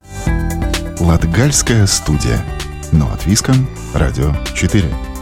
Латгальская 1.01 1.87
студия. 1.87 2.45
Но 2.93 3.11
от 3.13 3.27
Виском. 3.27 3.69
Радио 3.95 4.33
4. 4.55 5.16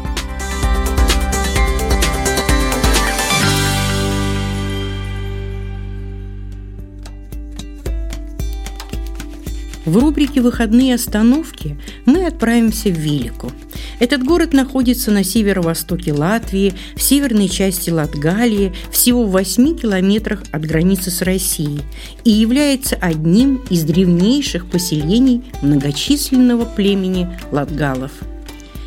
В 9.85 9.99
рубрике 9.99 10.41
«Выходные 10.41 10.95
остановки» 10.95 11.77
мы 12.07 12.27
отправимся 12.27 12.89
в 12.89 12.95
Вилику. 12.95 13.53
Этот 13.99 14.25
город 14.25 14.55
находится 14.55 15.11
на 15.11 15.23
северо-востоке 15.23 16.15
Латвии, 16.15 16.73
в 16.97 17.03
северной 17.03 17.49
части 17.49 17.91
Латгалии, 17.91 18.73
всего 18.91 19.25
в 19.25 19.31
8 19.31 19.77
километрах 19.77 20.43
от 20.53 20.65
границы 20.65 21.11
с 21.11 21.21
Россией 21.21 21.83
и 22.25 22.31
является 22.31 22.97
одним 22.97 23.61
из 23.69 23.85
древнейших 23.85 24.67
поселений 24.67 25.43
многочисленного 25.61 26.65
племени 26.65 27.29
латгалов. 27.53 28.13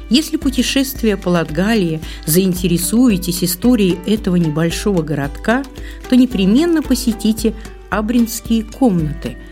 Если 0.10 0.38
путешествие 0.38 1.15
по 1.15 1.29
Латгалии 1.29 1.99
заинтересуетесь 2.25 3.43
историей 3.43 3.99
этого 4.07 4.38
небольшого 4.38 5.03
городка, 5.03 5.63
то 6.10 6.15
непременно 6.15 6.81
посетите 6.81 7.53
Абринские 7.89 8.63
комнаты– 8.63 9.38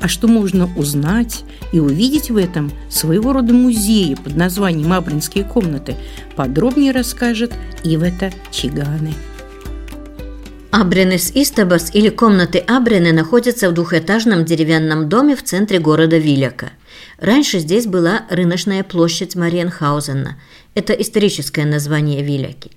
а 0.00 0.08
что 0.08 0.28
можно 0.28 0.68
узнать 0.76 1.44
и 1.72 1.80
увидеть 1.80 2.30
в 2.30 2.36
этом 2.36 2.72
своего 2.88 3.32
рода 3.32 3.52
музее 3.52 4.16
под 4.16 4.36
названием 4.36 4.92
«Абринские 4.92 5.44
комнаты», 5.44 5.96
подробнее 6.36 6.92
расскажет 6.92 7.52
Ивета 7.84 8.32
Чиганы. 8.50 9.14
Абренес 10.70 11.32
Истабас 11.34 11.94
или 11.94 12.08
комнаты 12.08 12.58
Абрены 12.58 13.12
находятся 13.12 13.68
в 13.68 13.74
двухэтажном 13.74 14.46
деревянном 14.46 15.06
доме 15.06 15.36
в 15.36 15.42
центре 15.42 15.78
города 15.78 16.16
Виляка. 16.16 16.70
Раньше 17.18 17.58
здесь 17.58 17.86
была 17.86 18.22
рыночная 18.30 18.82
площадь 18.82 19.36
Мариенхаузена. 19.36 20.40
Это 20.74 20.94
историческое 20.94 21.66
название 21.66 22.22
Виляки. 22.22 22.70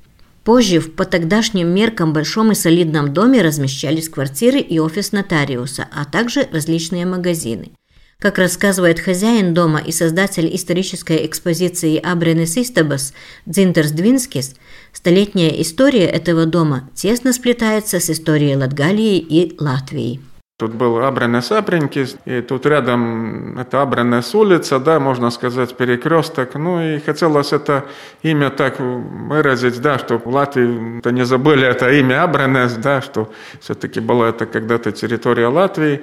Позже 0.45 0.79
в 0.79 0.93
по 0.93 1.05
тогдашним 1.05 1.69
меркам 1.69 2.13
большом 2.13 2.51
и 2.51 2.55
солидном 2.55 3.13
доме 3.13 3.41
размещались 3.41 4.09
квартиры 4.09 4.59
и 4.59 4.77
офис 4.77 5.11
нотариуса, 5.11 5.87
а 5.91 6.05
также 6.05 6.47
различные 6.51 7.07
магазины. 7.07 7.71
Как 8.19 8.37
рассказывает 8.37 8.99
хозяин 8.99 9.55
дома 9.55 9.79
и 9.79 9.91
создатель 9.91 10.55
исторической 10.55 11.25
экспозиции 11.25 11.97
Абренес 11.97 12.57
Истабас 12.57 13.13
Дзинтерс 13.47 13.89
Двинскис, 13.91 14.53
столетняя 14.93 15.49
история 15.49 16.05
этого 16.05 16.45
дома 16.45 16.89
тесно 16.93 17.33
сплетается 17.33 17.99
с 17.99 18.11
историей 18.11 18.55
Латгалии 18.55 19.17
и 19.17 19.55
Латвии. 19.59 20.21
Тут 20.57 20.73
был 20.73 21.03
Абренес 21.03 21.51
Апренькис, 21.51 22.15
и 22.23 22.39
тут 22.39 22.65
рядом 22.65 23.59
это 23.59 23.81
Абренес 23.81 24.33
улица, 24.33 24.79
да, 24.79 25.01
можно 25.01 25.29
сказать, 25.29 25.75
перекресток. 25.75 26.55
Ну 26.55 26.81
и 26.81 26.99
хотелось 26.99 27.51
это 27.51 27.83
имя 28.23 28.49
так 28.49 28.79
выразить, 28.79 29.81
да, 29.81 29.99
что 29.99 30.17
в 30.17 30.27
Латвии 30.27 31.01
-то 31.01 31.11
не 31.11 31.25
забыли 31.25 31.67
это 31.67 31.91
имя 31.91 32.23
Абренес, 32.23 32.71
да, 32.75 33.01
что 33.01 33.29
все-таки 33.59 33.99
была 33.99 34.29
это 34.29 34.45
когда-то 34.45 34.93
территория 34.93 35.47
Латвии. 35.47 35.99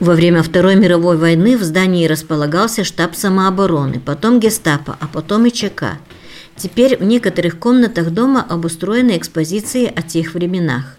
Во 0.00 0.14
время 0.14 0.42
Второй 0.42 0.76
мировой 0.76 1.18
войны 1.18 1.58
в 1.58 1.62
здании 1.62 2.08
располагался 2.08 2.82
штаб 2.82 3.14
самообороны, 3.14 4.00
потом 4.00 4.40
гестапо, 4.40 4.96
а 5.00 5.06
потом 5.06 5.44
и 5.44 5.50
ЧК. 5.50 5.98
Теперь 6.58 6.96
в 6.96 7.04
некоторых 7.04 7.58
комнатах 7.58 8.10
дома 8.10 8.44
обустроены 8.48 9.16
экспозиции 9.16 9.86
о 9.86 10.02
тех 10.02 10.34
временах. 10.34 10.96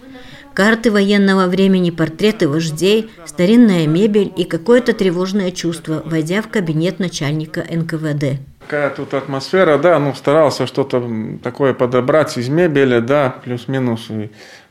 Карты 0.54 0.90
военного 0.90 1.48
времени, 1.48 1.92
портреты 1.92 2.48
вождей, 2.48 3.10
старинная 3.26 3.86
мебель 3.86 4.32
и 4.36 4.46
какое-то 4.46 4.94
тревожное 4.94 5.52
чувство, 5.52 6.02
войдя 6.06 6.42
в 6.42 6.48
кабинет 6.48 7.00
начальника 7.00 7.66
НКВД. 7.70 8.40
Какая 8.62 8.90
тут 8.90 9.14
атмосфера, 9.14 9.78
да, 9.78 10.00
ну 10.00 10.14
старался 10.16 10.66
что-то 10.66 11.04
такое 11.44 11.74
подобрать 11.74 12.38
из 12.38 12.50
мебели, 12.50 13.00
да, 13.00 13.36
плюс-минус. 13.44 14.08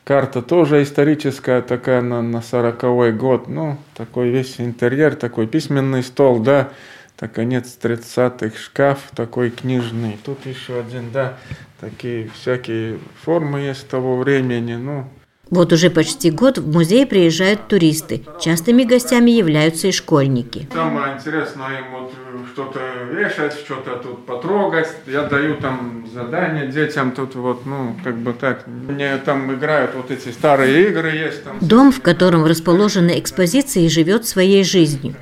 Карта 0.05 0.41
тоже 0.41 0.83
историческая, 0.83 1.61
такая 1.61 2.01
на, 2.01 2.23
на 2.23 2.41
40 2.41 3.17
год, 3.17 3.49
ну, 3.49 3.77
такой 3.95 4.31
весь 4.31 4.55
интерьер, 4.59 5.17
такой 5.17 5.47
письменный 5.47 6.03
стол, 6.03 6.39
да, 6.39 6.71
так 7.19 7.33
конец 7.33 7.77
30-х, 7.83 8.57
шкаф 8.57 9.11
такой 9.15 9.51
книжный. 9.51 10.19
Тут 10.25 10.47
еще 10.47 10.79
один, 10.79 11.11
да, 11.13 11.37
такие 11.81 12.31
всякие 12.31 12.99
формы 13.23 13.61
есть 13.61 13.89
того 13.89 14.17
времени, 14.17 14.77
ну, 14.77 15.09
вот 15.51 15.73
уже 15.73 15.89
почти 15.89 16.31
год 16.31 16.59
в 16.59 16.71
музей 16.71 17.07
приезжают 17.07 17.69
туристы. 17.69 18.23
Частыми 18.39 18.85
гостями 18.85 19.31
являются 19.31 19.89
и 19.89 19.93
школьники. 19.93 20.69
Самое 20.73 21.15
интересное 21.15 21.79
им 21.79 21.85
вот 21.93 22.13
что-то 22.53 22.81
вешать, 23.11 23.55
что-то 23.55 23.97
тут 23.97 24.27
потрогать. 24.27 24.89
Я 25.07 25.23
даю 25.23 25.57
там 25.57 26.07
задания 26.13 26.67
детям 26.67 27.13
тут 27.13 27.35
вот, 27.35 27.65
ну, 27.65 27.97
как 28.05 28.19
бы 28.19 28.35
так. 28.35 28.67
Мне 28.67 29.17
там 29.25 29.55
играют 29.55 29.95
вот 29.95 30.11
эти 30.11 30.29
старые 30.29 30.91
игры 30.91 31.13
есть. 31.13 31.45
Там. 31.45 31.57
Дом, 31.63 31.93
в 31.93 32.03
котором 32.03 32.45
расположены 32.45 33.19
экспозиции, 33.19 33.89
живет 33.89 34.27
своей 34.27 34.65
жизнью. 34.65 35.15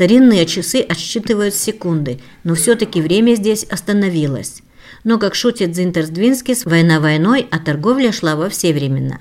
Старинные 0.00 0.46
часы 0.46 0.80
отсчитывают 0.80 1.54
секунды, 1.54 2.20
но 2.42 2.54
все-таки 2.54 3.02
время 3.02 3.34
здесь 3.34 3.64
остановилось. 3.64 4.62
Но, 5.04 5.18
как 5.18 5.34
шутит 5.34 5.76
Зинтерсдвинскис, 5.76 6.64
война 6.64 7.00
войной, 7.00 7.46
а 7.50 7.58
торговля 7.58 8.10
шла 8.10 8.34
во 8.34 8.48
все 8.48 8.72
времена. 8.72 9.20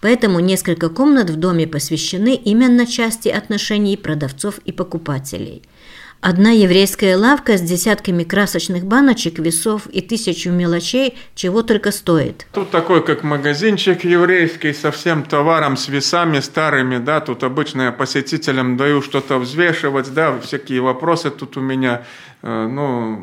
Поэтому 0.00 0.40
несколько 0.40 0.88
комнат 0.88 1.28
в 1.28 1.36
доме 1.36 1.66
посвящены 1.66 2.34
именно 2.34 2.86
части 2.86 3.28
отношений 3.28 3.98
продавцов 3.98 4.58
и 4.64 4.72
покупателей– 4.72 5.62
Одна 6.28 6.50
еврейская 6.50 7.16
лавка 7.16 7.56
с 7.56 7.60
десятками 7.60 8.24
красочных 8.24 8.84
баночек, 8.84 9.38
весов 9.38 9.86
и 9.86 10.00
тысячу 10.00 10.50
мелочей 10.50 11.16
чего 11.36 11.62
только 11.62 11.92
стоит. 11.92 12.48
Тут 12.52 12.72
такой, 12.72 13.04
как 13.06 13.22
магазинчик 13.22 14.02
еврейский, 14.02 14.72
со 14.72 14.90
всем 14.90 15.22
товаром, 15.22 15.76
с 15.76 15.86
весами 15.86 16.40
старыми, 16.40 16.98
да, 16.98 17.20
тут 17.20 17.44
обычно 17.44 17.82
я 17.82 17.92
посетителям 17.92 18.76
даю 18.76 19.02
что-то 19.02 19.38
взвешивать, 19.38 20.12
да, 20.14 20.36
всякие 20.40 20.80
вопросы 20.80 21.30
тут 21.30 21.56
у 21.56 21.60
меня, 21.60 22.02
э, 22.42 22.66
ну, 22.66 23.22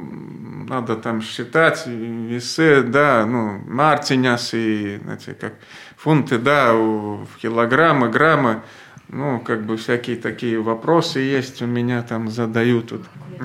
надо 0.69 0.95
там 0.95 1.21
считать 1.21 1.85
весы, 1.85 2.83
да, 2.83 3.25
ну, 3.25 3.59
мартиняс 3.67 4.53
и, 4.53 5.01
знаете, 5.03 5.33
как 5.33 5.55
фунты, 5.97 6.37
да, 6.37 6.71
килограммы, 7.41 8.07
граммы, 8.07 8.61
ну, 9.13 9.39
как 9.39 9.63
бы 9.63 9.77
всякие 9.77 10.17
такие 10.17 10.59
вопросы 10.59 11.19
есть 11.19 11.61
у 11.61 11.67
меня 11.67 12.01
там 12.01 12.29
задают 12.29 12.89
тут. 12.89 13.03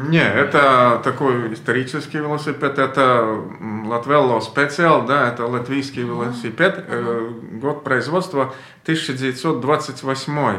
Не, 0.08 0.22
это 0.22 1.00
такой 1.04 1.52
исторический 1.52 2.18
велосипед, 2.18 2.78
это 2.78 3.42
Латвелло 3.84 4.40
специал, 4.40 5.04
да, 5.04 5.28
это 5.28 5.46
латвийский 5.46 6.02
велосипед, 6.02 6.84
э, 6.86 7.30
год 7.60 7.84
производства 7.84 8.54
1928. 8.84 10.58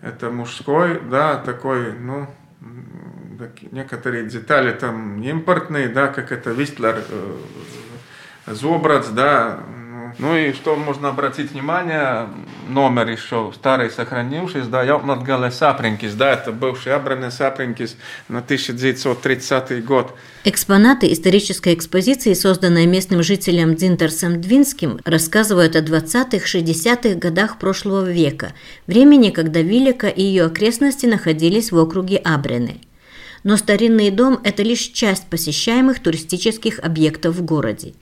Это 0.00 0.30
мужской, 0.30 1.00
да, 1.00 1.36
такой, 1.36 1.92
ну, 1.92 2.26
некоторые 3.70 4.26
детали 4.26 4.72
там 4.72 5.22
импортные, 5.22 5.88
да, 5.88 6.08
как 6.08 6.32
это 6.32 6.50
Вистлер, 6.50 7.04
э, 7.08 7.36
Зобрац, 8.46 9.08
да, 9.08 9.60
ну 10.18 10.36
и 10.36 10.52
что 10.52 10.76
можно 10.76 11.08
обратить 11.08 11.52
внимание, 11.52 12.28
номер 12.68 13.08
еще 13.08 13.52
старый 13.54 13.90
сохранившийся, 13.90 14.68
да, 14.68 14.84
Jautnatgale 14.84 15.50
Сапринкис, 15.50 16.14
да, 16.14 16.32
это 16.32 16.52
бывший 16.52 16.94
Абране 16.94 17.30
Сапринкис 17.30 17.96
на 18.28 18.38
1930 18.38 19.84
год. 19.84 20.14
Экспонаты 20.44 21.12
исторической 21.12 21.74
экспозиции, 21.74 22.34
созданной 22.34 22.86
местным 22.86 23.22
жителем 23.22 23.74
Дзинтерсом 23.74 24.40
Двинским, 24.40 25.00
рассказывают 25.04 25.76
о 25.76 25.80
20-60-х 25.80 27.14
годах 27.18 27.58
прошлого 27.58 28.10
века, 28.10 28.52
времени, 28.86 29.30
когда 29.30 29.60
Вилика 29.60 30.08
и 30.08 30.22
ее 30.22 30.44
окрестности 30.44 31.06
находились 31.06 31.72
в 31.72 31.78
округе 31.78 32.16
Абрены. 32.16 32.80
Но 33.44 33.56
старинный 33.56 34.10
дом– 34.10 34.40
это 34.44 34.62
лишь 34.62 34.80
часть 34.80 35.26
посещаемых 35.26 36.00
туристических 36.00 36.78
объектов 36.78 37.36
в 37.36 37.44
городе. 37.44 37.94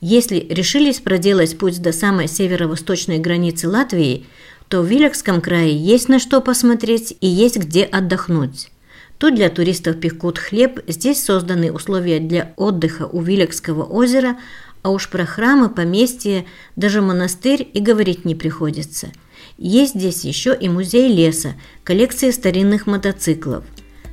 Если 0.00 0.46
решились 0.48 1.00
проделать 1.00 1.56
путь 1.58 1.80
до 1.80 1.92
самой 1.92 2.28
северо-восточной 2.28 3.18
границы 3.18 3.68
Латвии, 3.68 4.26
то 4.68 4.82
в 4.82 4.86
Вилекском 4.86 5.40
крае 5.40 5.76
есть 5.76 6.08
на 6.08 6.18
что 6.18 6.40
посмотреть 6.40 7.16
и 7.20 7.26
есть 7.26 7.56
где 7.56 7.84
отдохнуть. 7.84 8.70
Тут 9.18 9.36
для 9.36 9.48
туристов 9.48 10.00
пекут 10.00 10.38
хлеб, 10.38 10.80
здесь 10.88 11.22
созданы 11.22 11.72
условия 11.72 12.18
для 12.18 12.52
отдыха 12.56 13.06
у 13.06 13.22
Вилекского 13.22 13.84
озера, 13.84 14.36
а 14.82 14.90
уж 14.90 15.08
про 15.08 15.24
храмы, 15.24 15.70
поместья, 15.70 16.44
даже 16.76 17.00
монастырь 17.00 17.66
и 17.72 17.80
говорить 17.80 18.24
не 18.24 18.34
приходится. 18.34 19.08
Есть 19.56 19.94
здесь 19.94 20.24
еще 20.24 20.54
и 20.54 20.68
музей 20.68 21.08
леса, 21.10 21.54
коллекция 21.84 22.32
старинных 22.32 22.86
мотоциклов. 22.86 23.64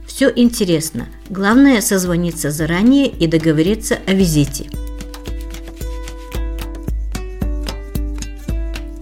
Все 0.07 0.31
интересно, 0.33 1.07
главное 1.29 1.81
созвониться 1.81 2.51
заранее 2.51 3.07
и 3.07 3.27
договориться 3.27 3.97
о 4.05 4.13
визите. 4.13 4.69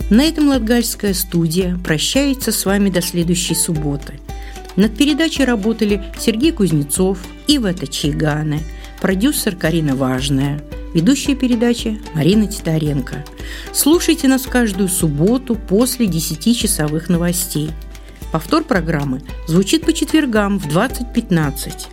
На 0.09 0.23
этом 0.23 0.47
Латгальская 0.47 1.13
студия 1.13 1.77
прощается 1.83 2.51
с 2.51 2.65
вами 2.65 2.89
до 2.89 2.99
следующей 2.99 3.53
субботы. 3.53 4.19
Над 4.75 4.97
передачей 4.97 5.45
работали 5.45 6.03
Сергей 6.17 6.51
Кузнецов, 6.51 7.19
Ива 7.47 7.73
Тачигане, 7.73 8.61
продюсер 9.01 9.55
Карина 9.55 9.95
Важная, 9.95 10.63
ведущая 10.95 11.35
передачи 11.35 12.01
Марина 12.15 12.47
Титаренко. 12.47 13.23
Слушайте 13.71 14.27
нас 14.27 14.43
каждую 14.43 14.89
субботу 14.89 15.55
после 15.55 16.07
10-часовых 16.07 17.09
новостей. 17.09 17.69
Повтор 18.31 18.63
программы 18.63 19.21
звучит 19.47 19.85
по 19.85 19.93
четвергам 19.93 20.59
в 20.59 20.67
20.15. 20.67 21.87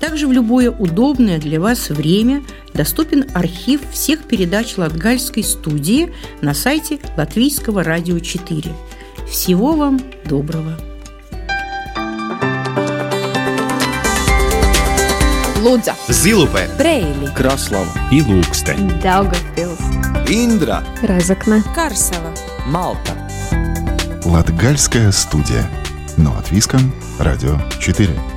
Также 0.00 0.26
в 0.26 0.32
любое 0.32 0.70
удобное 0.70 1.38
для 1.38 1.60
вас 1.60 1.90
время 1.90 2.42
доступен 2.74 3.26
архив 3.34 3.80
всех 3.90 4.24
передач 4.24 4.76
Латгальской 4.76 5.44
студии 5.44 6.12
на 6.40 6.54
сайте 6.54 6.98
Латвийского 7.16 7.82
радио 7.84 8.18
4. 8.18 8.72
Всего 9.28 9.72
вам 9.72 10.00
доброго! 10.24 10.76
Лудза, 15.62 15.96
Зилупе, 16.08 16.68
Брейли, 16.78 17.28
Краслава. 17.34 17.90
И 18.12 18.20
Ilūkste, 18.20 18.76
Daugavpils, 19.02 19.80
Индра, 20.28 20.84
Разокна, 21.02 21.60
Карсела, 21.74 22.32
Малта. 22.66 23.25
Латгальская 24.26 25.12
студия. 25.12 25.70
Но 26.16 26.36
от 26.36 26.50
Виском, 26.50 26.92
Радио 27.20 27.60
4. 27.78 28.35